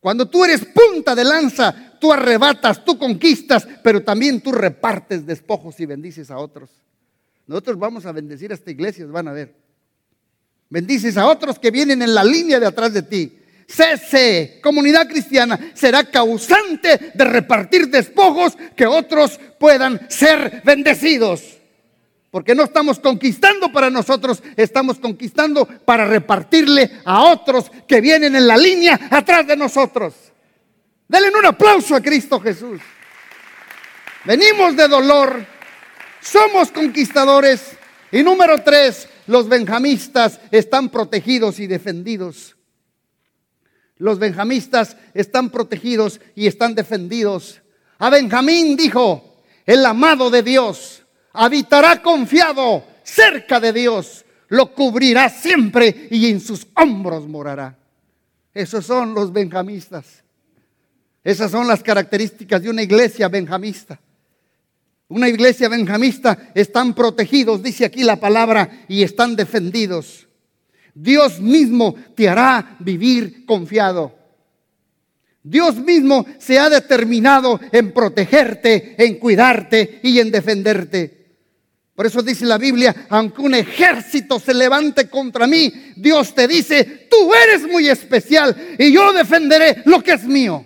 [0.00, 5.78] Cuando tú eres punta de lanza, tú arrebatas, tú conquistas, pero también tú repartes despojos
[5.80, 6.70] y bendices a otros.
[7.46, 9.67] Nosotros vamos a bendecir a esta iglesia, van a ver.
[10.70, 13.38] Bendices a otros que vienen en la línea de atrás de ti.
[13.66, 21.58] Cese, comunidad cristiana, será causante de repartir despojos que otros puedan ser bendecidos.
[22.30, 28.46] Porque no estamos conquistando para nosotros, estamos conquistando para repartirle a otros que vienen en
[28.46, 30.14] la línea atrás de nosotros.
[31.06, 32.80] Denle un aplauso a Cristo Jesús.
[34.24, 35.44] Venimos de dolor,
[36.20, 37.62] somos conquistadores.
[38.10, 42.56] Y número tres, los benjamistas están protegidos y defendidos.
[43.96, 47.60] Los benjamistas están protegidos y están defendidos.
[47.98, 51.02] A Benjamín dijo, el amado de Dios
[51.34, 57.76] habitará confiado cerca de Dios, lo cubrirá siempre y en sus hombros morará.
[58.54, 60.24] Esos son los benjamistas.
[61.22, 64.00] Esas son las características de una iglesia benjamista.
[65.08, 70.28] Una iglesia benjamista están protegidos, dice aquí la palabra, y están defendidos.
[70.94, 74.14] Dios mismo te hará vivir confiado.
[75.42, 81.18] Dios mismo se ha determinado en protegerte, en cuidarte y en defenderte.
[81.94, 87.08] Por eso dice la Biblia, aunque un ejército se levante contra mí, Dios te dice,
[87.10, 90.64] tú eres muy especial y yo defenderé lo que es mío.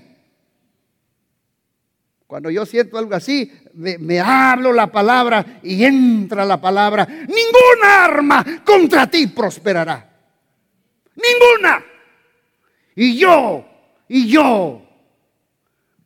[2.33, 7.07] Cuando yo siento algo así, me, hablo la palabra y entra la palabra.
[7.07, 10.19] Ninguna arma contra ti prosperará.
[11.15, 11.85] Ninguna.
[12.97, 13.67] Y yo,
[14.09, 14.83] y yo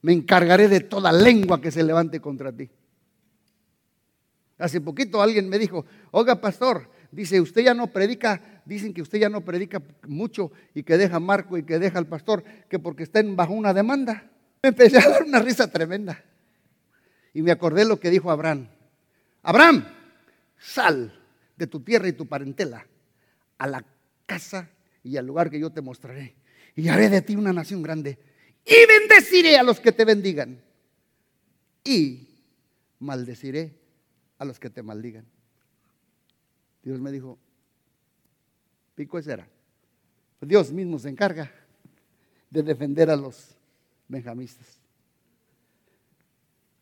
[0.03, 2.69] me encargaré de toda lengua que se levante contra ti.
[4.59, 9.21] Hace poquito alguien me dijo, oiga pastor, dice, usted ya no predica, dicen que usted
[9.21, 13.05] ya no predica mucho y que deja Marco y que deja al pastor, que porque
[13.05, 14.33] estén bajo una demanda.
[14.67, 16.21] Me empecé a dar una risa tremenda.
[17.33, 18.67] Y me acordé lo que dijo Abraham.
[19.45, 19.87] Abraham,
[20.59, 21.17] sal
[21.57, 22.85] de tu tierra y tu parentela
[23.59, 23.85] a la
[24.27, 24.69] casa
[25.05, 26.35] y al lugar que yo te mostraré.
[26.75, 28.19] Y haré de ti una nación grande.
[28.65, 30.61] Y bendeciré a los que te bendigan.
[31.85, 32.27] Y
[32.99, 33.73] maldeciré
[34.37, 35.27] a los que te maldigan.
[36.83, 37.39] Dios me dijo,
[38.97, 39.49] pico es era.
[40.41, 41.53] Dios mismo se encarga
[42.51, 43.56] de defender a los
[44.09, 44.67] benjamistas.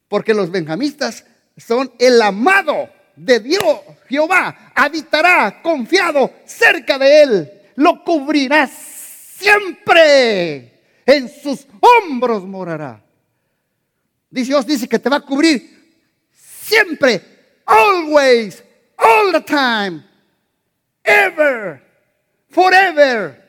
[0.08, 1.24] Porque los benjamistas
[1.56, 3.80] son el amado de Dios.
[4.08, 7.52] Jehová habitará confiado cerca de él.
[7.76, 10.72] Lo cubrirá siempre.
[11.06, 13.02] En sus hombros morará.
[14.30, 15.94] Dios, dice que te va a cubrir
[16.32, 17.22] siempre,
[17.66, 18.64] always,
[18.96, 20.02] all the time,
[21.04, 21.80] ever,
[22.48, 23.43] forever.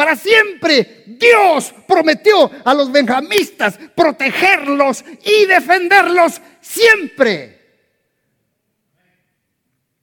[0.00, 7.60] Para siempre Dios prometió a los benjamistas protegerlos y defenderlos siempre.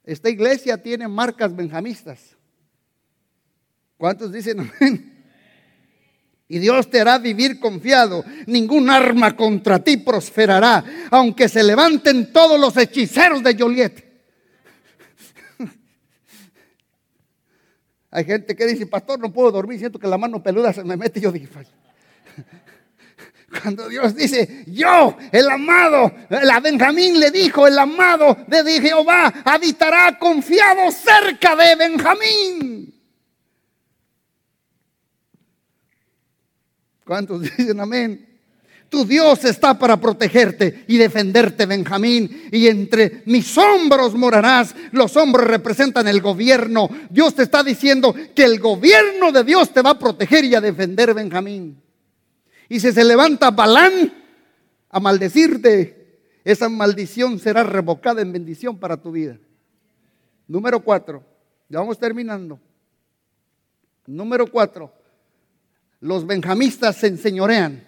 [0.04, 2.36] Esta iglesia tiene marcas benjamistas.
[3.96, 5.24] ¿Cuántos dicen amén?
[6.46, 8.24] Y Dios te hará vivir confiado.
[8.46, 14.07] Ningún arma contra ti prosperará, aunque se levanten todos los hechiceros de Joliet.
[18.10, 20.96] Hay gente que dice, pastor, no puedo dormir, siento que la mano peluda se me
[20.96, 21.18] mete.
[21.18, 21.48] Y yo dije,
[23.62, 30.18] cuando Dios dice, yo, el amado, la Benjamín le dijo, el amado de Jehová habitará
[30.18, 32.94] confiado cerca de Benjamín.
[37.04, 38.27] ¿Cuántos dicen amén?
[38.88, 42.48] Tu Dios está para protegerte y defenderte, Benjamín.
[42.50, 44.74] Y entre mis hombros morarás.
[44.92, 46.88] Los hombros representan el gobierno.
[47.10, 50.60] Dios te está diciendo que el gobierno de Dios te va a proteger y a
[50.60, 51.82] defender, Benjamín.
[52.68, 54.12] Y si se levanta Balán
[54.90, 59.38] a maldecirte, esa maldición será revocada en bendición para tu vida.
[60.46, 61.22] Número cuatro.
[61.68, 62.58] Ya vamos terminando.
[64.06, 64.92] Número cuatro
[66.00, 67.84] los benjamistas se enseñorean.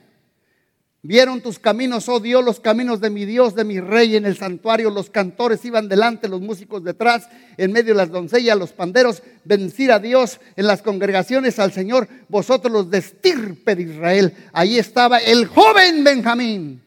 [1.02, 4.36] Vieron tus caminos, oh Dios, los caminos de mi Dios, de mi rey en el
[4.36, 4.90] santuario.
[4.90, 9.22] Los cantores iban delante, los músicos detrás, en medio de las doncellas, los panderos.
[9.44, 14.34] Bendecir a Dios en las congregaciones, al Señor, vosotros los de estirpe de Israel.
[14.52, 16.82] Ahí estaba el joven Benjamín.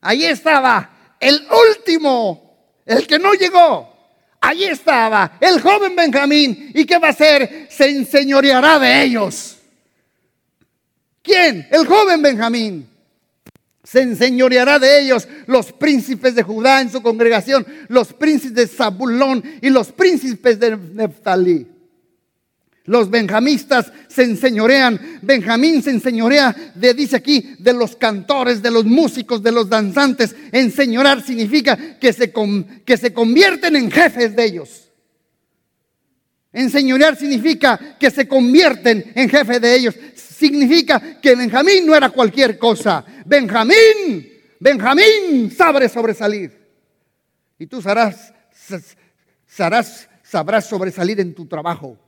[0.00, 2.56] Ahí estaba el último,
[2.86, 3.98] el que no llegó.
[4.40, 6.70] Allí estaba el joven Benjamín.
[6.72, 7.66] ¿Y qué va a hacer?
[7.68, 9.57] Se enseñoreará de ellos.
[11.28, 11.68] ¿Quién?
[11.70, 12.88] El joven Benjamín.
[13.84, 19.44] Se enseñoreará de ellos los príncipes de Judá en su congregación, los príncipes de Zabulón
[19.60, 21.66] y los príncipes de Neftalí.
[22.84, 25.18] Los benjamistas se enseñorean.
[25.20, 30.34] Benjamín se enseñorea, de, dice aquí, de los cantores, de los músicos, de los danzantes.
[30.50, 32.32] Enseñorar significa que se,
[32.86, 34.88] que se convierten en jefes de ellos.
[36.54, 39.94] Enseñorear significa que se convierten en jefe de ellos.
[40.38, 43.04] Significa que Benjamín no era cualquier cosa.
[43.26, 44.28] Benjamín,
[44.60, 46.56] Benjamín sabe sobresalir.
[47.58, 48.32] Y tú sabrás,
[49.46, 51.98] sabrás sobresalir en tu trabajo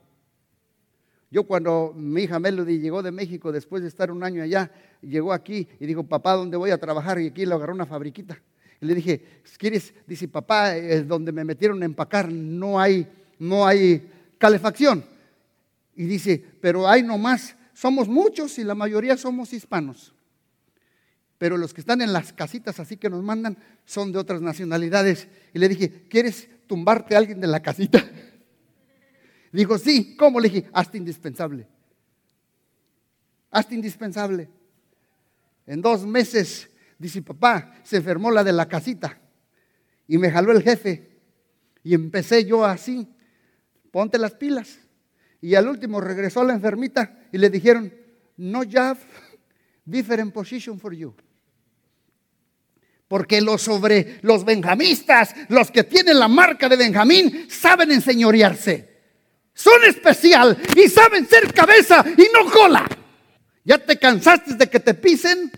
[1.31, 4.69] yo cuando mi hija Melody llegó de México después de estar un año allá,
[5.01, 7.21] llegó aquí y dijo, papá, ¿dónde voy a trabajar?
[7.21, 8.37] Y aquí le agarró una fabriquita.
[8.81, 9.25] Y le dije,
[9.57, 9.93] ¿quieres?
[10.05, 13.07] Dice, papá, es donde me metieron a empacar, no hay,
[13.39, 15.05] no hay calefacción.
[15.95, 20.13] Y dice, pero hay nomás, somos muchos y la mayoría somos hispanos.
[21.39, 25.27] Pero los que están en las casitas así que nos mandan son de otras nacionalidades.
[25.51, 28.07] Y le dije, ¿quieres tumbarte a alguien de la casita?
[29.51, 30.39] Dijo, sí, ¿cómo?
[30.39, 31.67] Le dije, hasta indispensable.
[33.49, 34.47] Hasta indispensable.
[35.65, 39.19] En dos meses, dice papá, se enfermó la de la casita
[40.07, 41.19] y me jaló el jefe.
[41.83, 43.07] Y empecé yo así,
[43.89, 44.77] ponte las pilas.
[45.41, 47.91] Y al último regresó la enfermita y le dijeron,
[48.37, 48.97] no job,
[49.83, 51.13] different position for you.
[53.07, 58.89] Porque los sobre los benjamistas, los que tienen la marca de Benjamín, saben enseñorearse.
[59.53, 62.87] Son especial y saben ser cabeza y no cola.
[63.65, 65.51] ¿Ya te cansaste de que te pisen?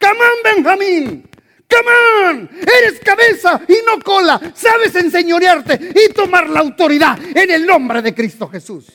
[0.00, 1.30] Come on, Benjamín.
[1.68, 2.50] Come on.
[2.60, 4.40] Eres cabeza y no cola.
[4.54, 8.86] Sabes enseñorearte y tomar la autoridad en el nombre de Cristo Jesús.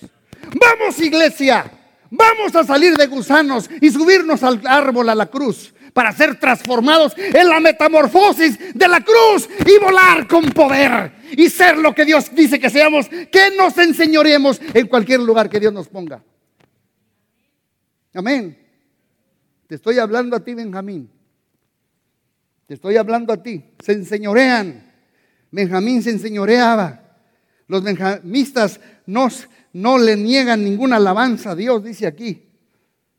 [0.58, 1.70] Vamos, iglesia.
[2.10, 7.14] Vamos a salir de gusanos y subirnos al árbol a la cruz para ser transformados
[7.18, 12.34] en la metamorfosis de la cruz y volar con poder y ser lo que Dios
[12.34, 16.24] dice que seamos, que nos enseñoremos en cualquier lugar que Dios nos ponga.
[18.14, 18.58] Amén.
[19.68, 21.10] Te estoy hablando a ti, Benjamín.
[22.68, 23.64] Te estoy hablando a ti.
[23.84, 24.90] Se enseñorean.
[25.52, 27.02] Benjamín se enseñoreaba.
[27.68, 29.28] Los benjamistas no,
[29.76, 32.48] no le niegan ninguna alabanza a Dios, dice aquí.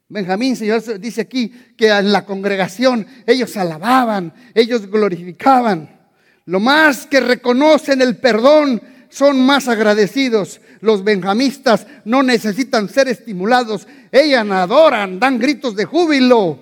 [0.09, 6.01] Benjamín, Señor, dice aquí que en la congregación ellos alababan, ellos glorificaban.
[6.47, 8.81] Lo más que reconocen el perdón
[9.11, 10.63] son más agradecidos.
[10.81, 13.87] Los benjamistas no necesitan ser estimulados.
[14.11, 16.59] Ellos adoran, dan gritos de júbilo.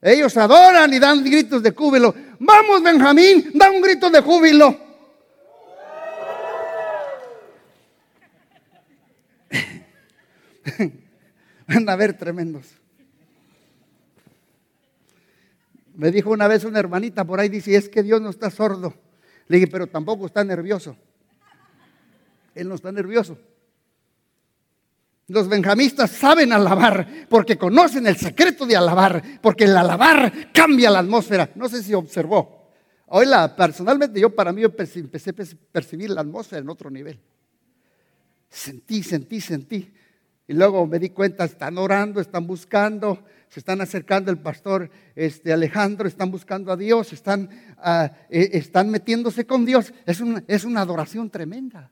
[0.00, 2.14] Ellos adoran y dan gritos de júbilo.
[2.38, 4.87] Vamos, Benjamín, da un grito de júbilo.
[11.68, 12.66] Van a ver tremendos.
[15.94, 18.94] Me dijo una vez una hermanita por ahí, dice, es que Dios no está sordo.
[19.48, 20.96] Le dije, pero tampoco está nervioso.
[22.54, 23.38] Él no está nervioso.
[25.28, 31.00] Los benjamistas saben alabar porque conocen el secreto de alabar, porque el alabar cambia la
[31.00, 31.50] atmósfera.
[31.54, 32.70] No sé si observó.
[33.06, 37.20] Hoy la, personalmente yo para mí empecé a percibir la atmósfera en otro nivel.
[38.48, 39.92] Sentí, sentí, sentí.
[40.48, 45.52] Y luego me di cuenta, están orando, están buscando, se están acercando el pastor este,
[45.52, 49.92] Alejandro, están buscando a Dios, están, ah, eh, están metiéndose con Dios.
[50.06, 51.90] Es una, es una adoración tremenda.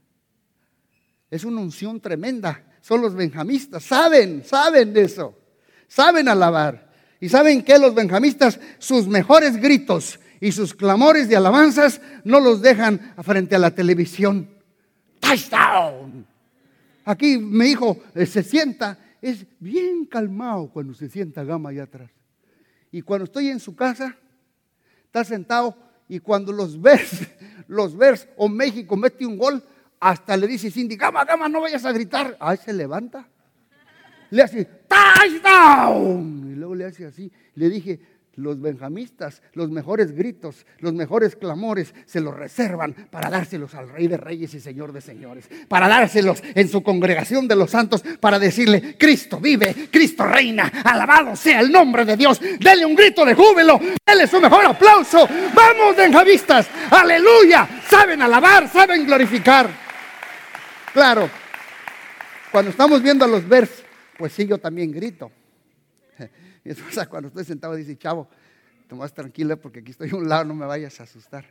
[1.30, 2.64] Es una unción tremenda.
[2.80, 5.38] Son los benjamistas, saben, saben de eso.
[5.86, 6.90] Saben alabar.
[7.20, 12.62] Y saben que los benjamistas, sus mejores gritos y sus clamores de alabanzas no los
[12.62, 14.48] dejan frente a la televisión.
[15.20, 16.36] Touchdown
[17.07, 22.11] Aquí mi hijo eh, se sienta, es bien calmado cuando se sienta gama allá atrás.
[22.90, 24.16] Y cuando estoy en su casa,
[25.04, 25.76] está sentado
[26.09, 27.28] y cuando los ves,
[27.68, 29.62] los ves, o México mete un gol,
[30.00, 32.36] hasta le dice Cindy, gama, gama, no vayas a gritar.
[32.40, 33.28] Ahí se levanta.
[34.30, 36.50] Le hace, touchdown.
[36.50, 37.30] Y luego le hace así.
[37.54, 38.00] Le dije,
[38.37, 44.07] los benjamistas, los mejores gritos, los mejores clamores, se los reservan para dárselos al Rey
[44.07, 48.39] de Reyes y Señor de Señores, para dárselos en su congregación de los santos, para
[48.39, 53.34] decirle, Cristo vive, Cristo reina, alabado sea el nombre de Dios, dele un grito de
[53.34, 59.68] júbilo, dele su mejor aplauso, vamos benjamistas, aleluya, saben alabar, saben glorificar.
[60.93, 61.28] Claro,
[62.53, 63.82] cuando estamos viendo a los vers,
[64.16, 65.30] pues sí, yo también grito.
[66.66, 68.28] Mi esposa cuando estoy sentado dice, chavo,
[68.90, 71.46] vas tranquila porque aquí estoy a un lado, no me vayas a asustar.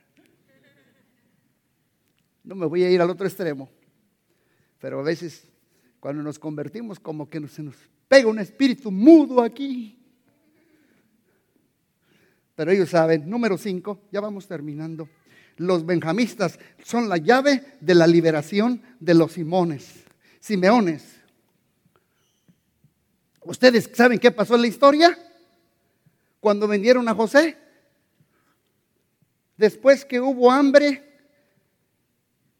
[2.44, 3.70] No me voy a ir al otro extremo.
[4.78, 5.48] Pero a veces
[6.02, 7.78] cuando nos convertimos como que se nos
[8.10, 9.98] pega un espíritu mudo aquí.
[12.54, 15.08] Pero ellos saben, número cinco, ya vamos terminando.
[15.56, 20.04] Los benjamistas son la llave de la liberación de los simones,
[20.42, 21.15] simeones.
[23.46, 25.18] ¿Ustedes saben qué pasó en la historia?
[26.40, 27.56] Cuando vendieron a José.
[29.56, 31.04] Después que hubo hambre,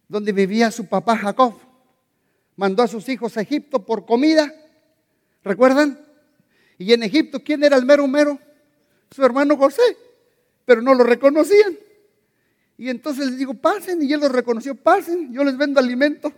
[0.08, 1.56] donde vivía su papá Jacob,
[2.56, 4.54] mandó a sus hijos a Egipto por comida.
[5.44, 6.00] ¿Recuerdan?
[6.78, 8.40] Y en Egipto, ¿quién era el mero mero?
[9.10, 9.98] Su hermano José.
[10.66, 11.78] Pero no lo reconocían.
[12.78, 14.04] Y entonces les digo, pasen.
[14.04, 16.32] Y él los reconoció, pasen, yo les vendo alimento.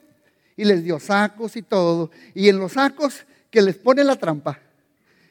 [0.56, 2.12] Y les dio sacos y todo.
[2.34, 4.60] Y en los sacos que les pone la trampa,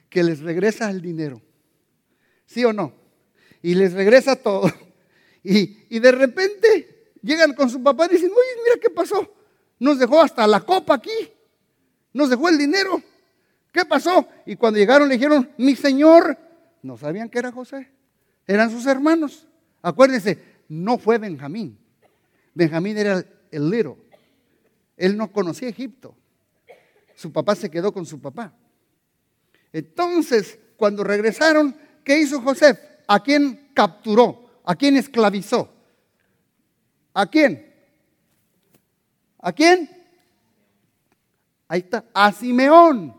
[0.09, 1.41] que les regresa el dinero.
[2.47, 2.95] ¿Sí o no?
[3.63, 4.71] Y les regresa todo.
[5.49, 9.33] Y, de repente llegan con su papá y dicen, oye, mira qué pasó.
[9.79, 11.31] Nos dejó hasta la copa aquí.
[12.13, 13.01] Nos dejó el dinero.
[13.71, 14.27] ¿Qué pasó?
[14.45, 16.37] Y cuando llegaron le dijeron, mi señor,
[16.83, 17.89] no sabían que era José.
[18.45, 19.47] Eran sus hermanos.
[19.83, 21.79] Acuérdense, no fue Benjamín.
[22.53, 23.95] Benjamín era el little.
[24.97, 26.17] Él no conocía Egipto
[27.17, 28.55] su papá se quedó con su papá.
[29.73, 32.79] Entonces, cuando regresaron, ¿qué hizo José?
[33.09, 34.61] ¿A quién capturó?
[34.65, 35.73] ¿A quién esclavizó?
[37.15, 37.75] ¿A quién?
[39.39, 39.91] ¿A quién?
[41.69, 43.17] Ahí está, a Simeón.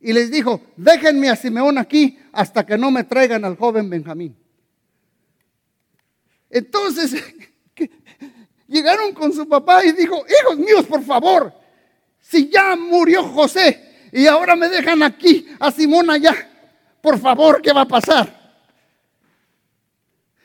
[0.00, 4.36] Y les dijo, déjenme a Simeón aquí hasta que no me traigan al joven Benjamín.
[6.48, 7.16] Entonces,
[8.68, 11.61] llegaron con su papá y dijo, hijos míos, por favor,
[12.22, 16.48] si ya murió José y ahora me dejan aquí a Simón allá,
[17.00, 18.40] por favor, ¿qué va a pasar?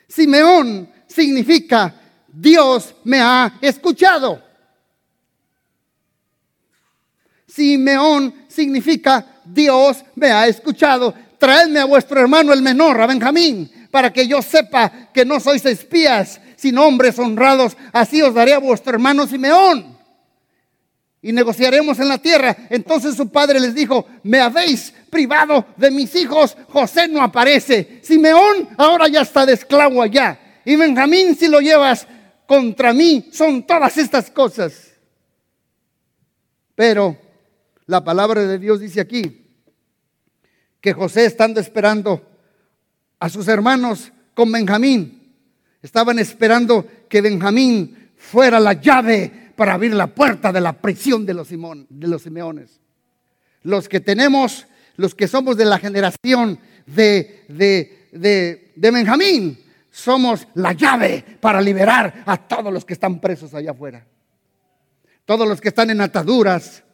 [0.08, 1.94] Simeón significa
[2.26, 4.42] Dios me ha escuchado.
[7.46, 11.14] Simeón significa Dios me ha escuchado.
[11.38, 15.64] Traedme a vuestro hermano el menor, a Benjamín, para que yo sepa que no sois
[15.64, 17.76] espías, sino hombres honrados.
[17.92, 19.97] Así os daré a vuestro hermano Simeón
[21.20, 22.56] y negociaremos en la tierra.
[22.70, 28.00] Entonces su padre les dijo, me habéis privado de mis hijos, José no aparece.
[28.02, 30.38] Simeón ahora ya está de esclavo allá.
[30.64, 32.06] Y Benjamín si lo llevas
[32.46, 34.92] contra mí, son todas estas cosas.
[36.74, 37.16] Pero
[37.86, 39.46] la palabra de Dios dice aquí
[40.80, 42.22] que José estando esperando
[43.18, 45.34] a sus hermanos con Benjamín,
[45.82, 51.34] estaban esperando que Benjamín fuera la llave para abrir la puerta de la prisión de
[51.34, 52.80] los, de los Simeones.
[53.64, 59.58] Los que tenemos, los que somos de la generación de, de, de, de Benjamín,
[59.90, 64.06] somos la llave para liberar a todos los que están presos allá afuera.
[65.24, 66.84] Todos los que están en ataduras,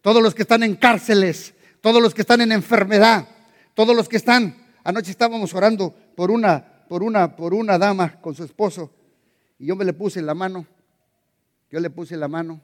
[0.00, 3.26] todos los que están en cárceles, todos los que están en enfermedad,
[3.74, 4.68] todos los que están.
[4.84, 8.92] Anoche estábamos orando por una, por una, por una dama con su esposo
[9.58, 10.68] y yo me le puse la mano.
[11.72, 12.60] Yo le puse la mano.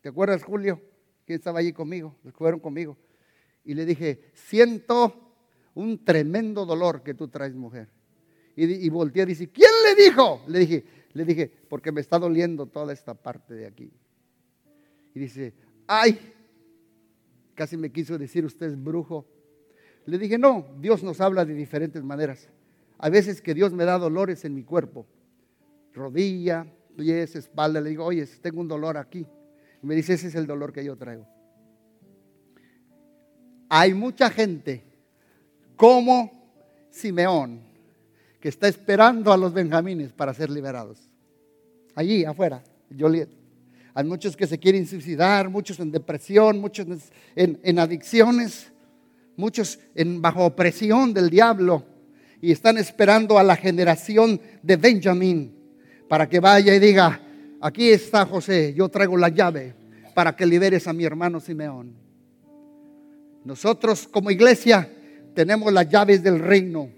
[0.00, 0.80] ¿Te acuerdas, Julio?
[1.26, 2.96] Que estaba allí conmigo, los fueron conmigo.
[3.62, 5.36] Y le dije, siento
[5.74, 7.88] un tremendo dolor que tú traes, mujer.
[8.56, 10.42] Y, y volteé y dice, ¿quién le dijo?
[10.48, 13.92] Le dije, le dije, porque me está doliendo toda esta parte de aquí.
[15.14, 15.52] Y dice,
[15.86, 16.18] ay,
[17.54, 19.26] casi me quiso decir usted es brujo.
[20.06, 22.48] Le dije, no, Dios nos habla de diferentes maneras.
[22.96, 25.06] A veces que Dios me da dolores en mi cuerpo,
[25.92, 26.66] rodilla,
[26.98, 27.80] pies, espalda.
[27.80, 29.24] Le digo, oye, tengo un dolor aquí.
[29.82, 31.26] Y me dice, ese es el dolor que yo traigo.
[33.68, 34.82] Hay mucha gente
[35.76, 36.30] como
[36.90, 37.60] Simeón
[38.40, 40.98] que está esperando a los benjamines para ser liberados.
[41.94, 42.62] Allí afuera,
[42.98, 43.28] Joliet.
[43.94, 46.86] Hay muchos que se quieren suicidar, muchos en depresión, muchos
[47.34, 48.70] en, en adicciones,
[49.36, 51.84] muchos en, bajo opresión del diablo
[52.40, 55.57] y están esperando a la generación de Benjamín
[56.08, 57.20] para que vaya y diga,
[57.60, 59.74] aquí está José, yo traigo la llave
[60.14, 61.94] para que liberes a mi hermano Simeón.
[63.44, 64.90] Nosotros como iglesia
[65.34, 66.88] tenemos las llaves del reino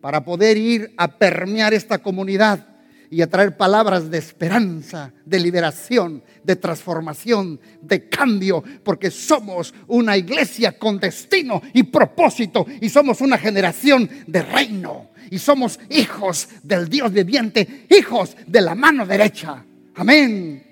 [0.00, 2.66] para poder ir a permear esta comunidad
[3.10, 10.16] y a traer palabras de esperanza, de liberación, de transformación, de cambio, porque somos una
[10.16, 16.88] iglesia con destino y propósito y somos una generación de reino y somos hijos del
[16.88, 19.64] Dios viviente, hijos de la mano derecha.
[19.94, 20.62] Amén.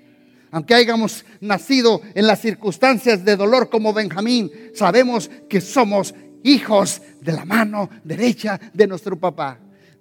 [0.51, 7.33] Aunque hayamos nacido en las circunstancias de dolor como Benjamín, sabemos que somos hijos de
[7.33, 9.57] la mano derecha de nuestro papá.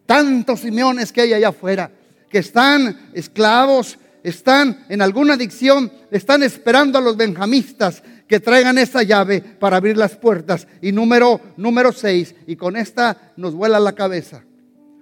[0.07, 1.91] Tantos Simeones que hay allá afuera
[2.31, 8.03] que están esclavos, están en alguna adicción, están esperando a los benjamistas
[8.35, 10.67] que traigan esa llave para abrir las puertas.
[10.83, 14.43] Y número, número seis, y con esta nos vuela la cabeza.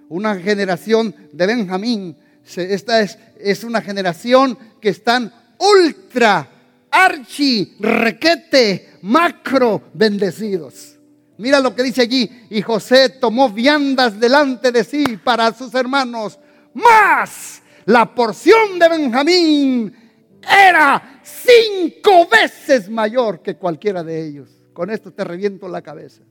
[0.07, 2.15] Una generación de Benjamín,
[2.55, 6.47] esta es, es una generación que están ultra,
[6.91, 10.99] archi, requete, macro bendecidos.
[11.39, 12.29] Mira lo que dice allí.
[12.51, 16.37] Y José tomó viandas delante de sí para sus hermanos
[16.75, 20.02] más la porción de Benjamín
[20.49, 24.49] era cinco veces mayor que cualquiera de ellos.
[24.73, 26.23] Con esto te reviento la cabeza.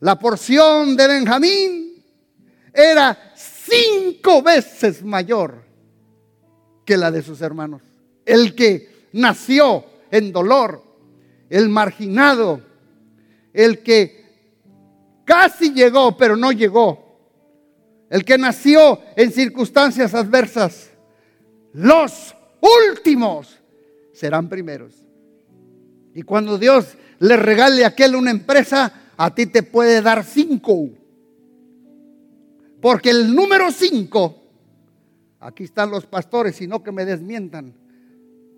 [0.00, 2.04] La porción de Benjamín
[2.72, 5.64] era cinco veces mayor
[6.84, 7.82] que la de sus hermanos.
[8.24, 10.82] El que nació en dolor,
[11.50, 12.60] el marginado,
[13.52, 14.22] el que
[15.24, 17.02] casi llegó pero no llegó,
[18.10, 20.90] el que nació en circunstancias adversas,
[21.72, 23.58] los últimos
[24.12, 24.94] serán primeros.
[26.14, 30.90] Y cuando Dios le regale a aquel una empresa, a ti te puede dar cinco.
[32.80, 34.42] Porque el número cinco,
[35.40, 37.74] aquí están los pastores, sino que me desmientan.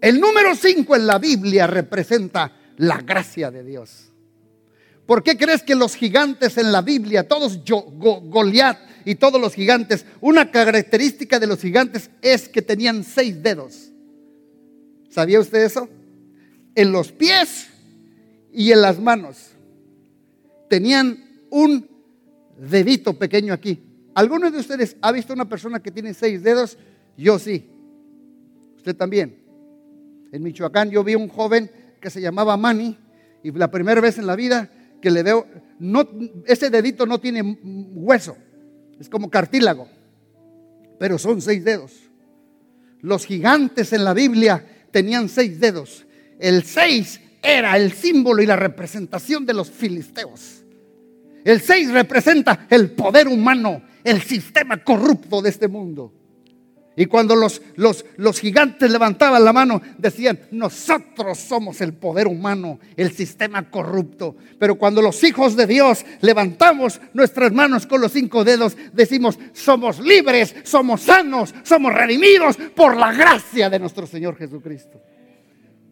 [0.00, 4.10] El número cinco en la Biblia representa la gracia de Dios.
[5.06, 10.06] ¿Por qué crees que los gigantes en la Biblia, todos Goliat y todos los gigantes,
[10.20, 13.93] una característica de los gigantes es que tenían seis dedos?
[15.14, 15.88] ¿Sabía usted eso?
[16.74, 17.68] En los pies
[18.52, 19.52] y en las manos.
[20.68, 21.88] Tenían un
[22.58, 23.80] dedito pequeño aquí.
[24.16, 26.76] ¿Alguno de ustedes ha visto una persona que tiene seis dedos?
[27.16, 27.64] Yo sí.
[28.76, 29.38] Usted también.
[30.32, 32.98] En Michoacán yo vi un joven que se llamaba Manny
[33.44, 34.68] y la primera vez en la vida
[35.00, 35.46] que le veo,
[35.78, 36.08] no,
[36.44, 38.36] ese dedito no tiene hueso,
[38.98, 39.86] es como cartílago,
[40.98, 41.92] pero son seis dedos.
[43.00, 46.06] Los gigantes en la Biblia tenían seis dedos.
[46.38, 50.62] El seis era el símbolo y la representación de los filisteos.
[51.44, 56.12] El seis representa el poder humano, el sistema corrupto de este mundo.
[56.96, 62.78] Y cuando los, los, los, gigantes levantaban la mano, decían, nosotros somos el poder humano,
[62.96, 64.36] el sistema corrupto.
[64.58, 69.98] Pero cuando los hijos de Dios levantamos nuestras manos con los cinco dedos, decimos, somos
[69.98, 75.00] libres, somos sanos, somos redimidos por la gracia de nuestro Señor Jesucristo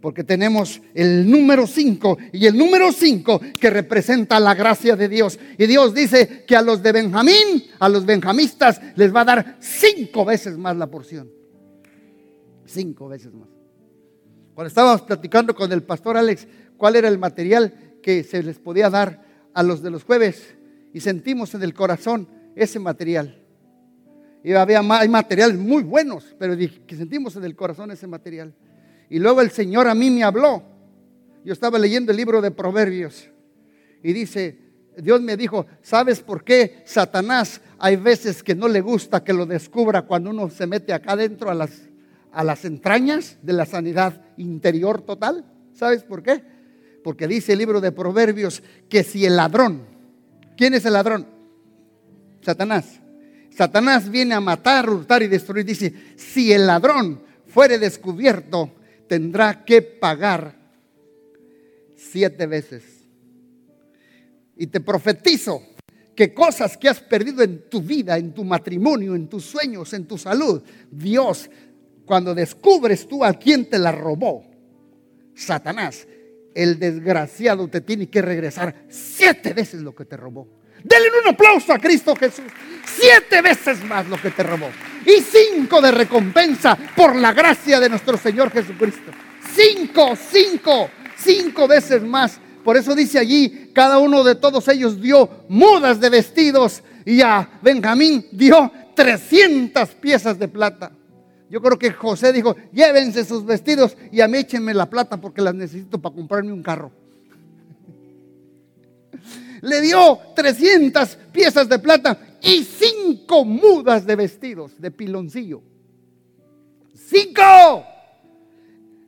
[0.03, 5.39] porque tenemos el número 5 y el número 5 que representa la gracia de Dios.
[5.57, 9.57] Y Dios dice que a los de Benjamín, a los benjamistas, les va a dar
[9.61, 11.31] cinco veces más la porción.
[12.67, 13.49] Cinco veces más.
[14.55, 17.73] Cuando estábamos platicando con el pastor Alex cuál era el material
[18.03, 19.25] que se les podía dar
[19.55, 20.57] a los de los jueves
[20.93, 23.39] y sentimos en el corazón ese material.
[24.43, 28.53] Y había, hay materiales muy buenos, pero que sentimos en el corazón ese material.
[29.13, 30.63] Y luego el Señor a mí me habló.
[31.45, 33.29] Yo estaba leyendo el libro de Proverbios
[34.03, 34.59] y dice,
[34.97, 39.45] Dios me dijo, ¿sabes por qué Satanás hay veces que no le gusta que lo
[39.45, 41.91] descubra cuando uno se mete acá adentro a las,
[42.33, 45.45] a las entrañas de la sanidad interior total?
[45.75, 46.43] ¿Sabes por qué?
[47.05, 49.83] Porque dice el libro de Proverbios que si el ladrón,
[50.57, 51.27] ¿quién es el ladrón?
[52.41, 52.99] Satanás.
[53.51, 55.67] Satanás viene a matar, hurtar y destruir.
[55.67, 58.73] Dice, si el ladrón fuere descubierto,
[59.13, 60.57] tendrá que pagar
[61.95, 62.83] siete veces.
[64.57, 65.63] Y te profetizo
[66.17, 70.07] que cosas que has perdido en tu vida, en tu matrimonio, en tus sueños, en
[70.07, 71.51] tu salud, Dios,
[72.07, 74.47] cuando descubres tú a quien te la robó,
[75.35, 76.09] Satanás,
[76.55, 80.49] el desgraciado te tiene que regresar siete veces lo que te robó.
[80.83, 82.47] Denle un aplauso a Cristo Jesús.
[82.87, 84.71] Siete veces más lo que te robó.
[85.07, 89.11] Y cinco de recompensa por la gracia de nuestro Señor Jesucristo.
[89.55, 92.41] Cinco, cinco, cinco veces más.
[92.65, 97.49] Por eso dice allí, cada uno de todos ellos dio mudas de vestidos y a
[97.61, 100.93] Benjamín dio 300 piezas de plata.
[101.51, 105.43] Yo creo que José dijo, llévense sus vestidos y a mí échenme la plata porque
[105.43, 106.91] las necesito para comprarme un carro.
[109.63, 115.63] Le dio 300 piezas de plata y cinco mudas de vestidos de piloncillo.
[116.95, 117.87] Cinco.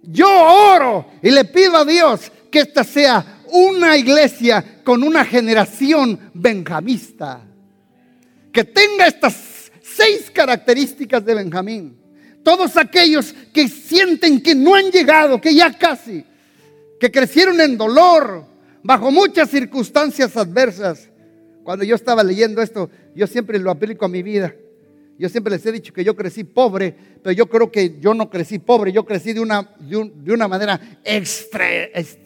[0.02, 6.30] Yo oro y le pido a Dios que esta sea una iglesia con una generación
[6.34, 7.40] benjamista.
[8.52, 12.05] Que tenga estas seis características de Benjamín
[12.44, 16.24] todos aquellos que sienten que no han llegado, que ya casi,
[17.00, 18.44] que crecieron en dolor,
[18.85, 21.11] bajo muchas circunstancias adversas.
[21.64, 24.55] Cuando yo estaba leyendo esto, yo siempre lo aplico a mi vida.
[25.18, 28.28] Yo siempre les he dicho que yo crecí pobre, pero yo creo que yo no
[28.28, 31.66] crecí pobre, yo crecí de una, de, una manera extra,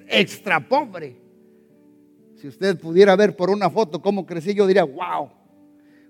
[0.09, 1.17] extra pobre.
[2.37, 5.31] Si usted pudiera ver por una foto cómo crecí, yo diría, wow.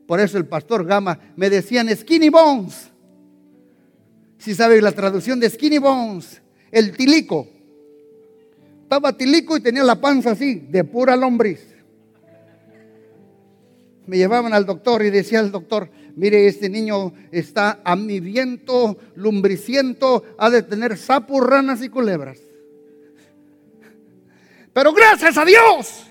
[0.06, 2.90] Por eso el pastor Gama me decían skinny bones.
[4.38, 6.40] Si sabe la traducción de skinny bones,
[6.70, 7.46] el tilico.
[8.88, 11.60] Estaba tilico y tenía la panza así, de pura lombriz.
[14.06, 20.48] Me llevaban al doctor y decía el doctor, mire, este niño está amiviento, lumbriciento, ha
[20.48, 22.38] de tener sapos, ranas y culebras.
[24.72, 26.06] Pero gracias a Dios,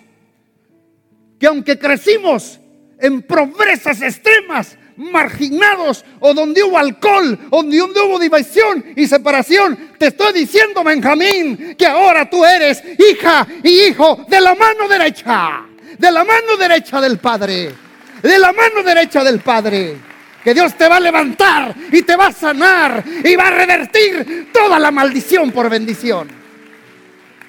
[1.40, 2.60] que aunque crecimos
[3.00, 9.92] en pobrezas extremas, marginados o donde hubo alcohol, o donde hubo división y separación.
[9.98, 15.66] Te estoy diciendo, Benjamín, que ahora tú eres hija y hijo de la mano derecha,
[15.98, 17.74] de la mano derecha del Padre,
[18.22, 19.96] de la mano derecha del Padre.
[20.44, 24.48] Que Dios te va a levantar y te va a sanar y va a revertir
[24.54, 26.30] toda la maldición por bendición.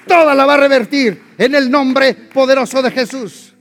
[0.07, 3.55] Toda la va a revertir en el nombre poderoso de Jesús.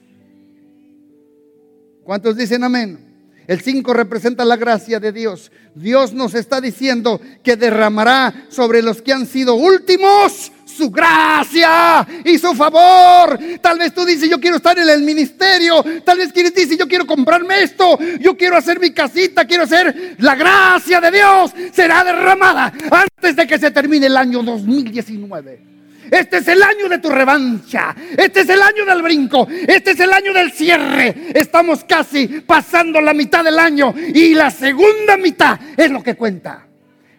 [2.04, 3.07] ¿Cuántos dicen amén?
[3.48, 5.52] El 5 representa la gracia de Dios.
[5.74, 12.38] Dios nos está diciendo que derramará sobre los que han sido últimos su gracia y
[12.38, 13.40] su favor.
[13.62, 15.84] Tal vez tú dices, yo quiero estar en el ministerio.
[16.04, 17.98] Tal vez quieres decir, yo quiero comprarme esto.
[18.20, 19.46] Yo quiero hacer mi casita.
[19.46, 21.52] Quiero hacer la gracia de Dios.
[21.74, 25.77] Será derramada antes de que se termine el año 2019.
[26.12, 27.96] Este es el año de tu revancha.
[28.18, 29.48] Este es el año del brinco.
[29.50, 31.32] Este es el año del cierre.
[31.34, 36.68] Estamos casi pasando la mitad del año y la segunda mitad es lo que cuenta.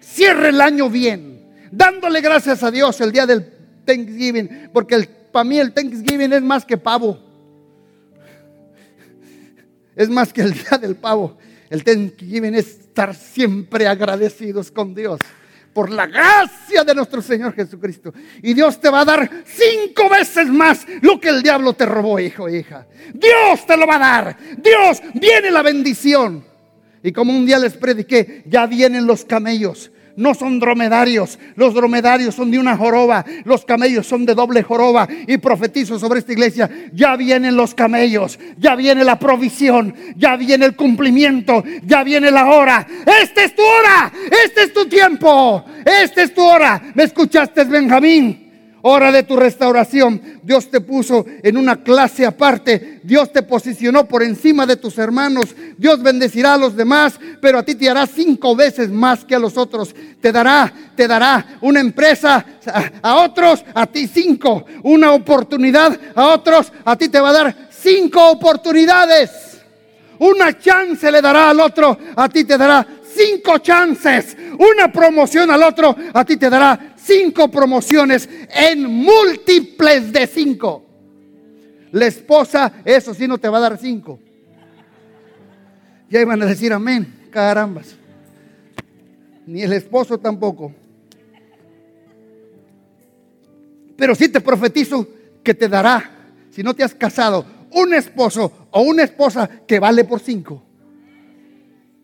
[0.01, 3.47] Cierre el año bien, dándole gracias a Dios el día del
[3.85, 7.19] Thanksgiving, porque para mí el Thanksgiving es más que pavo.
[9.95, 11.39] Es más que el día del pavo.
[11.71, 15.21] El Thanksgiving es estar siempre agradecidos con Dios
[15.79, 18.13] por la gracia de nuestro Señor Jesucristo.
[18.43, 22.19] Y Dios te va a dar cinco veces más lo que el diablo te robó,
[22.19, 22.89] hijo e hija.
[23.15, 24.37] Dios te lo va a dar.
[24.61, 26.45] Dios viene la bendición.
[27.01, 31.39] Y como un día les prediqué, ya vienen los camellos no son dromedarios.
[31.55, 33.25] Los dromedarios son de una joroba.
[33.45, 35.09] Los camellos son de doble joroba.
[35.29, 36.69] Y profetizo sobre esta iglesia.
[36.93, 38.37] Ya vienen los camellos.
[38.59, 39.95] Ya viene la provisión.
[40.17, 41.63] Ya viene el cumplimiento.
[41.85, 42.85] Ya viene la hora.
[43.23, 44.13] Esta es tu hora.
[44.45, 45.65] Este es tu tiempo.
[45.85, 46.83] Esta es tu hora.
[46.95, 48.49] ¿Me escuchaste, Benjamín?
[48.83, 50.21] hora de tu restauración.
[50.43, 53.01] Dios te puso en una clase aparte.
[53.03, 55.55] Dios te posicionó por encima de tus hermanos.
[55.77, 59.39] Dios bendecirá a los demás, pero a ti te hará cinco veces más que a
[59.39, 59.95] los otros.
[60.21, 62.45] Te dará, te dará una empresa
[63.03, 64.65] a, otros, a ti cinco.
[64.83, 69.61] Una oportunidad a otros, a ti te va a dar cinco oportunidades.
[70.19, 74.37] Una chance le dará al otro, a ti te dará cinco chances.
[74.59, 80.85] Una promoción al otro, a ti te dará cinco promociones en múltiples de cinco.
[81.93, 84.19] La esposa, eso sí no te va a dar cinco.
[86.11, 87.97] Ya iban a decir amén, carambas.
[89.47, 90.73] Ni el esposo tampoco.
[93.97, 95.09] Pero sí te profetizo
[95.43, 96.11] que te dará,
[96.51, 100.63] si no te has casado, un esposo o una esposa que vale por cinco.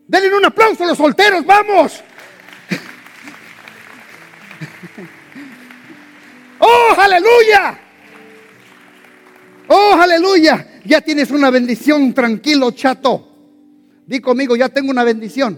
[0.07, 2.03] Denle un aplauso a los solteros, vamos.
[6.59, 7.79] ¡Oh, aleluya!
[9.67, 10.79] ¡Oh, aleluya!
[10.85, 13.34] Ya tienes una bendición, tranquilo, chato.
[14.07, 15.57] Di conmigo, ya tengo una bendición.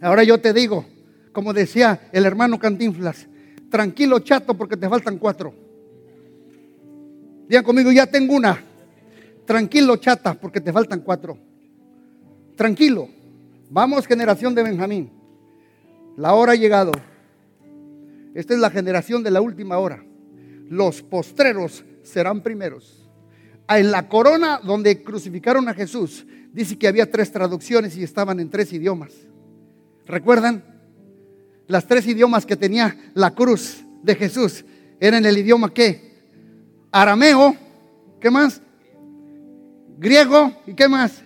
[0.00, 0.86] Ahora yo te digo,
[1.32, 3.26] como decía el hermano Cantinflas,
[3.70, 5.54] tranquilo, chato, porque te faltan cuatro.
[7.48, 8.62] Digan conmigo, ya tengo una.
[9.44, 11.38] Tranquilo, chata, porque te faltan cuatro.
[12.56, 13.08] Tranquilo.
[13.70, 15.10] Vamos, generación de Benjamín.
[16.16, 16.92] La hora ha llegado.
[18.34, 20.04] Esta es la generación de la última hora.
[20.68, 23.05] Los postreros serán primeros.
[23.68, 28.50] En la corona donde crucificaron a Jesús, dice que había tres traducciones y estaban en
[28.50, 29.12] tres idiomas.
[30.06, 30.64] ¿Recuerdan?
[31.66, 34.64] Las tres idiomas que tenía la cruz de Jesús
[35.00, 36.14] eran el idioma qué?
[36.92, 37.56] Arameo,
[38.20, 38.62] ¿qué más?
[39.98, 41.22] Griego y qué más?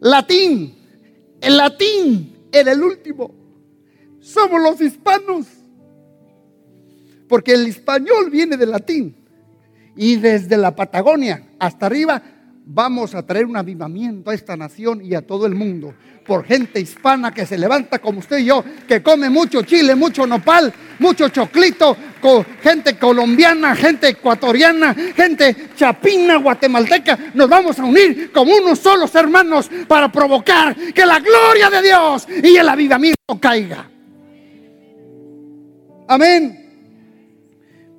[0.00, 0.74] Latín.
[1.40, 3.34] El latín era el último.
[4.20, 5.46] Somos los hispanos.
[7.28, 9.21] Porque el español viene del latín.
[9.96, 12.22] Y desde la Patagonia hasta arriba
[12.64, 15.94] vamos a traer un avivamiento a esta nación y a todo el mundo.
[16.26, 20.24] Por gente hispana que se levanta como usted y yo, que come mucho chile, mucho
[20.26, 27.18] nopal, mucho choclito, con gente colombiana, gente ecuatoriana, gente chapina, guatemalteca.
[27.34, 32.28] Nos vamos a unir como unos solos hermanos para provocar que la gloria de Dios
[32.42, 33.90] y el avivamiento caiga.
[36.06, 36.61] Amén.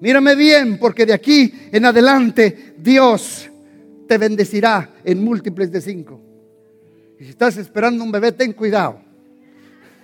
[0.04, 3.50] Mírame bien, porque de aquí en adelante Dios
[4.06, 6.20] te bendecirá en múltiples de cinco.
[7.18, 9.00] Y si estás esperando un bebé, ten cuidado.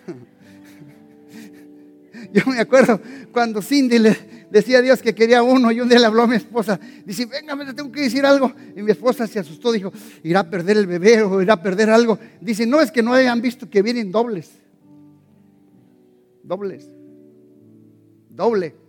[2.34, 3.02] Yo me acuerdo
[3.34, 4.16] cuando Cindy le
[4.50, 6.80] decía a Dios que quería uno y un día le habló a mi esposa.
[7.06, 8.54] Dice, venga, me tengo que decir algo.
[8.78, 9.92] Y mi esposa se asustó, dijo,
[10.24, 12.18] irá a perder el bebé o irá a perder algo.
[12.40, 14.50] Dice, no es que no hayan visto que vienen dobles.
[16.42, 16.90] Dobles.
[18.30, 18.89] Doble.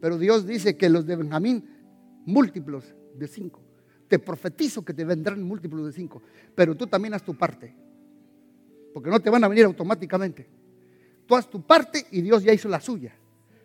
[0.00, 1.64] Pero Dios dice que los de Benjamín,
[2.24, 3.60] múltiplos de cinco.
[4.08, 6.22] Te profetizo que te vendrán múltiplos de cinco.
[6.54, 7.74] Pero tú también haz tu parte.
[8.94, 10.46] Porque no te van a venir automáticamente.
[11.26, 13.14] Tú haz tu parte y Dios ya hizo la suya.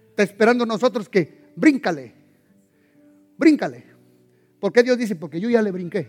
[0.10, 2.14] Está esperando nosotros que bríncale.
[3.38, 3.86] Bríncale.
[4.60, 5.16] ¿Por qué Dios dice?
[5.16, 6.08] Porque yo ya le brinqué.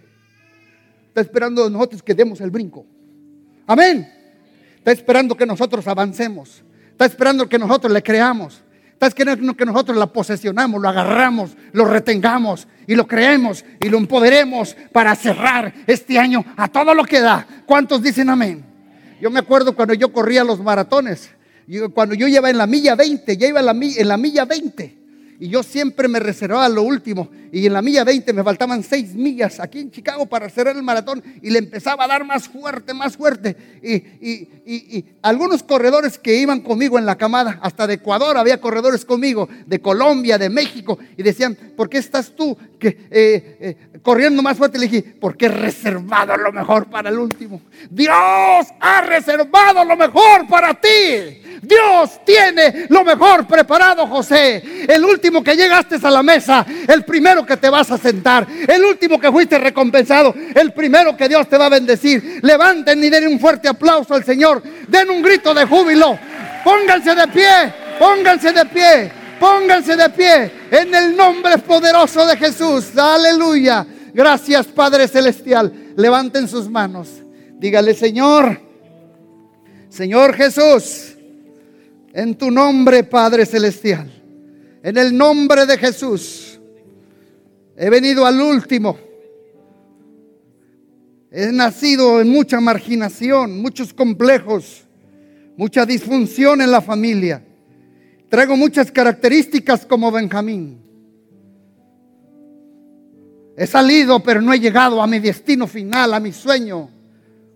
[1.08, 2.84] Está esperando nosotros que demos el brinco.
[3.66, 4.08] Amén.
[4.76, 6.62] Está esperando que nosotros avancemos.
[6.90, 8.62] Está esperando que nosotros le creamos.
[8.94, 13.98] Estás queriendo que nosotros la posesionamos, lo agarramos, lo retengamos y lo creemos y lo
[13.98, 17.46] empoderemos para cerrar este año a todo lo que da.
[17.66, 18.64] ¿Cuántos dicen amén?
[19.20, 21.30] Yo me acuerdo cuando yo corría los maratones,
[21.92, 25.03] cuando yo iba en la milla 20, ya iba en la, en la milla 20
[25.38, 27.28] y yo siempre me reservaba lo último.
[27.52, 30.82] Y en la milla 20 me faltaban 6 millas aquí en Chicago para cerrar el
[30.82, 31.22] maratón.
[31.42, 33.56] Y le empezaba a dar más fuerte, más fuerte.
[33.82, 39.48] Y, algunos corredores que iban conmigo en la camada, hasta de Ecuador había corredores conmigo,
[39.66, 40.98] de Colombia, de México.
[41.16, 42.56] Y decían, ¿por qué estás tú
[42.88, 44.78] eh, eh, corriendo más fuerte?
[44.78, 47.60] Le dije, porque he reservado lo mejor para el último.
[47.90, 51.42] Dios ha reservado lo mejor para ti.
[51.62, 54.86] Dios tiene lo mejor preparado, José.
[54.86, 58.84] El último que llegaste a la mesa, el primero que te vas a sentar, el
[58.84, 62.40] último que fuiste recompensado, el primero que Dios te va a bendecir.
[62.42, 64.62] Levanten y den un fuerte aplauso al Señor.
[64.88, 66.18] Den un grito de júbilo.
[66.64, 69.12] Pónganse de pie, pónganse de pie,
[69.44, 72.96] pónganse de pie en el nombre poderoso de Jesús.
[72.96, 73.86] Aleluya.
[74.14, 75.92] Gracias Padre Celestial.
[75.96, 77.08] Levanten sus manos.
[77.58, 78.58] Dígale, Señor,
[79.90, 81.14] Señor Jesús
[82.14, 84.10] en tu nombre, Padre Celestial.
[84.82, 86.58] En el nombre de Jesús.
[87.76, 88.96] He venido al último.
[91.30, 94.84] He nacido en mucha marginación, muchos complejos,
[95.56, 97.43] mucha disfunción en la familia.
[98.34, 100.82] Traigo muchas características como Benjamín.
[103.56, 106.90] He salido, pero no he llegado a mi destino final, a mi sueño,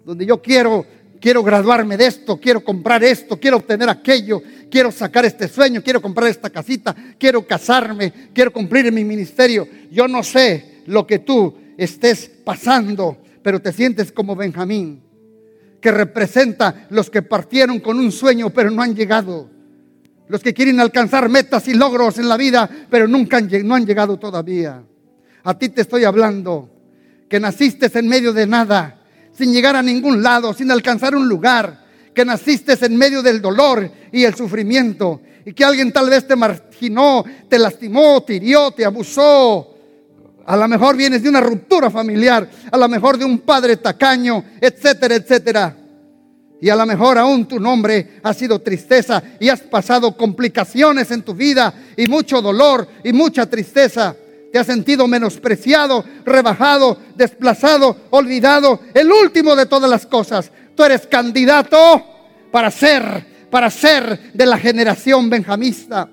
[0.04, 0.86] donde yo quiero,
[1.20, 6.00] quiero graduarme de esto, quiero comprar esto, quiero obtener aquello, quiero sacar este sueño, quiero
[6.00, 9.66] comprar esta casita, quiero casarme, quiero cumplir mi ministerio.
[9.90, 15.02] Yo no sé lo que tú estés pasando, pero te sientes como Benjamín,
[15.80, 19.57] que representa los que partieron con un sueño, pero no han llegado.
[20.28, 23.86] Los que quieren alcanzar metas y logros en la vida, pero nunca han, no han
[23.86, 24.82] llegado todavía.
[25.44, 26.68] A ti te estoy hablando,
[27.28, 29.00] que naciste en medio de nada,
[29.32, 33.90] sin llegar a ningún lado, sin alcanzar un lugar, que naciste en medio del dolor
[34.12, 38.84] y el sufrimiento, y que alguien tal vez te marginó, te lastimó, te hirió, te
[38.84, 39.74] abusó.
[40.44, 44.44] A lo mejor vienes de una ruptura familiar, a lo mejor de un padre tacaño,
[44.60, 45.76] etcétera, etcétera.
[46.60, 51.22] Y a lo mejor aún tu nombre ha sido tristeza y has pasado complicaciones en
[51.22, 54.16] tu vida y mucho dolor y mucha tristeza.
[54.52, 60.50] Te has sentido menospreciado, rebajado, desplazado, olvidado, el último de todas las cosas.
[60.74, 62.04] Tú eres candidato
[62.50, 66.08] para ser, para ser de la generación benjamista.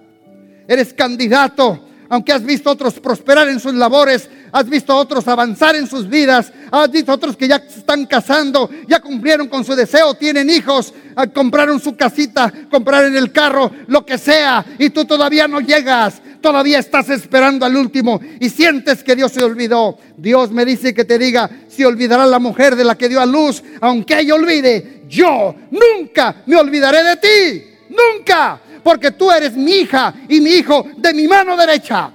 [0.68, 5.88] Eres candidato aunque has visto otros prosperar en sus labores, has visto otros avanzar en
[5.88, 10.50] sus vidas, has visto otros que ya están casando, ya cumplieron con su deseo, tienen
[10.50, 15.60] hijos, ah, compraron su casita, compraron el carro, lo que sea, y tú todavía no
[15.60, 19.98] llegas, todavía estás esperando al último y sientes que Dios se olvidó.
[20.16, 23.26] Dios me dice que te diga, si olvidará la mujer de la que dio a
[23.26, 29.78] luz, aunque ella olvide, yo nunca me olvidaré de ti, nunca porque tú eres mi
[29.78, 32.12] hija y mi hijo de mi mano derecha.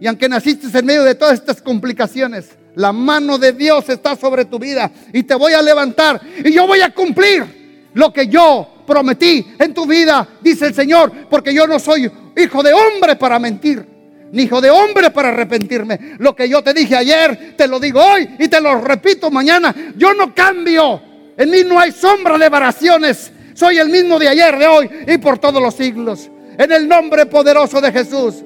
[0.00, 4.44] Y aunque naciste en medio de todas estas complicaciones, la mano de Dios está sobre
[4.44, 8.84] tu vida y te voy a levantar y yo voy a cumplir lo que yo
[8.86, 13.40] prometí en tu vida, dice el Señor, porque yo no soy hijo de hombre para
[13.40, 13.84] mentir,
[14.30, 16.14] ni hijo de hombre para arrepentirme.
[16.18, 19.74] Lo que yo te dije ayer, te lo digo hoy y te lo repito mañana.
[19.96, 21.02] Yo no cambio.
[21.36, 23.32] En mí no hay sombra de variaciones.
[23.58, 26.30] Soy el mismo de ayer, de hoy y por todos los siglos.
[26.56, 28.44] En el nombre poderoso de Jesús.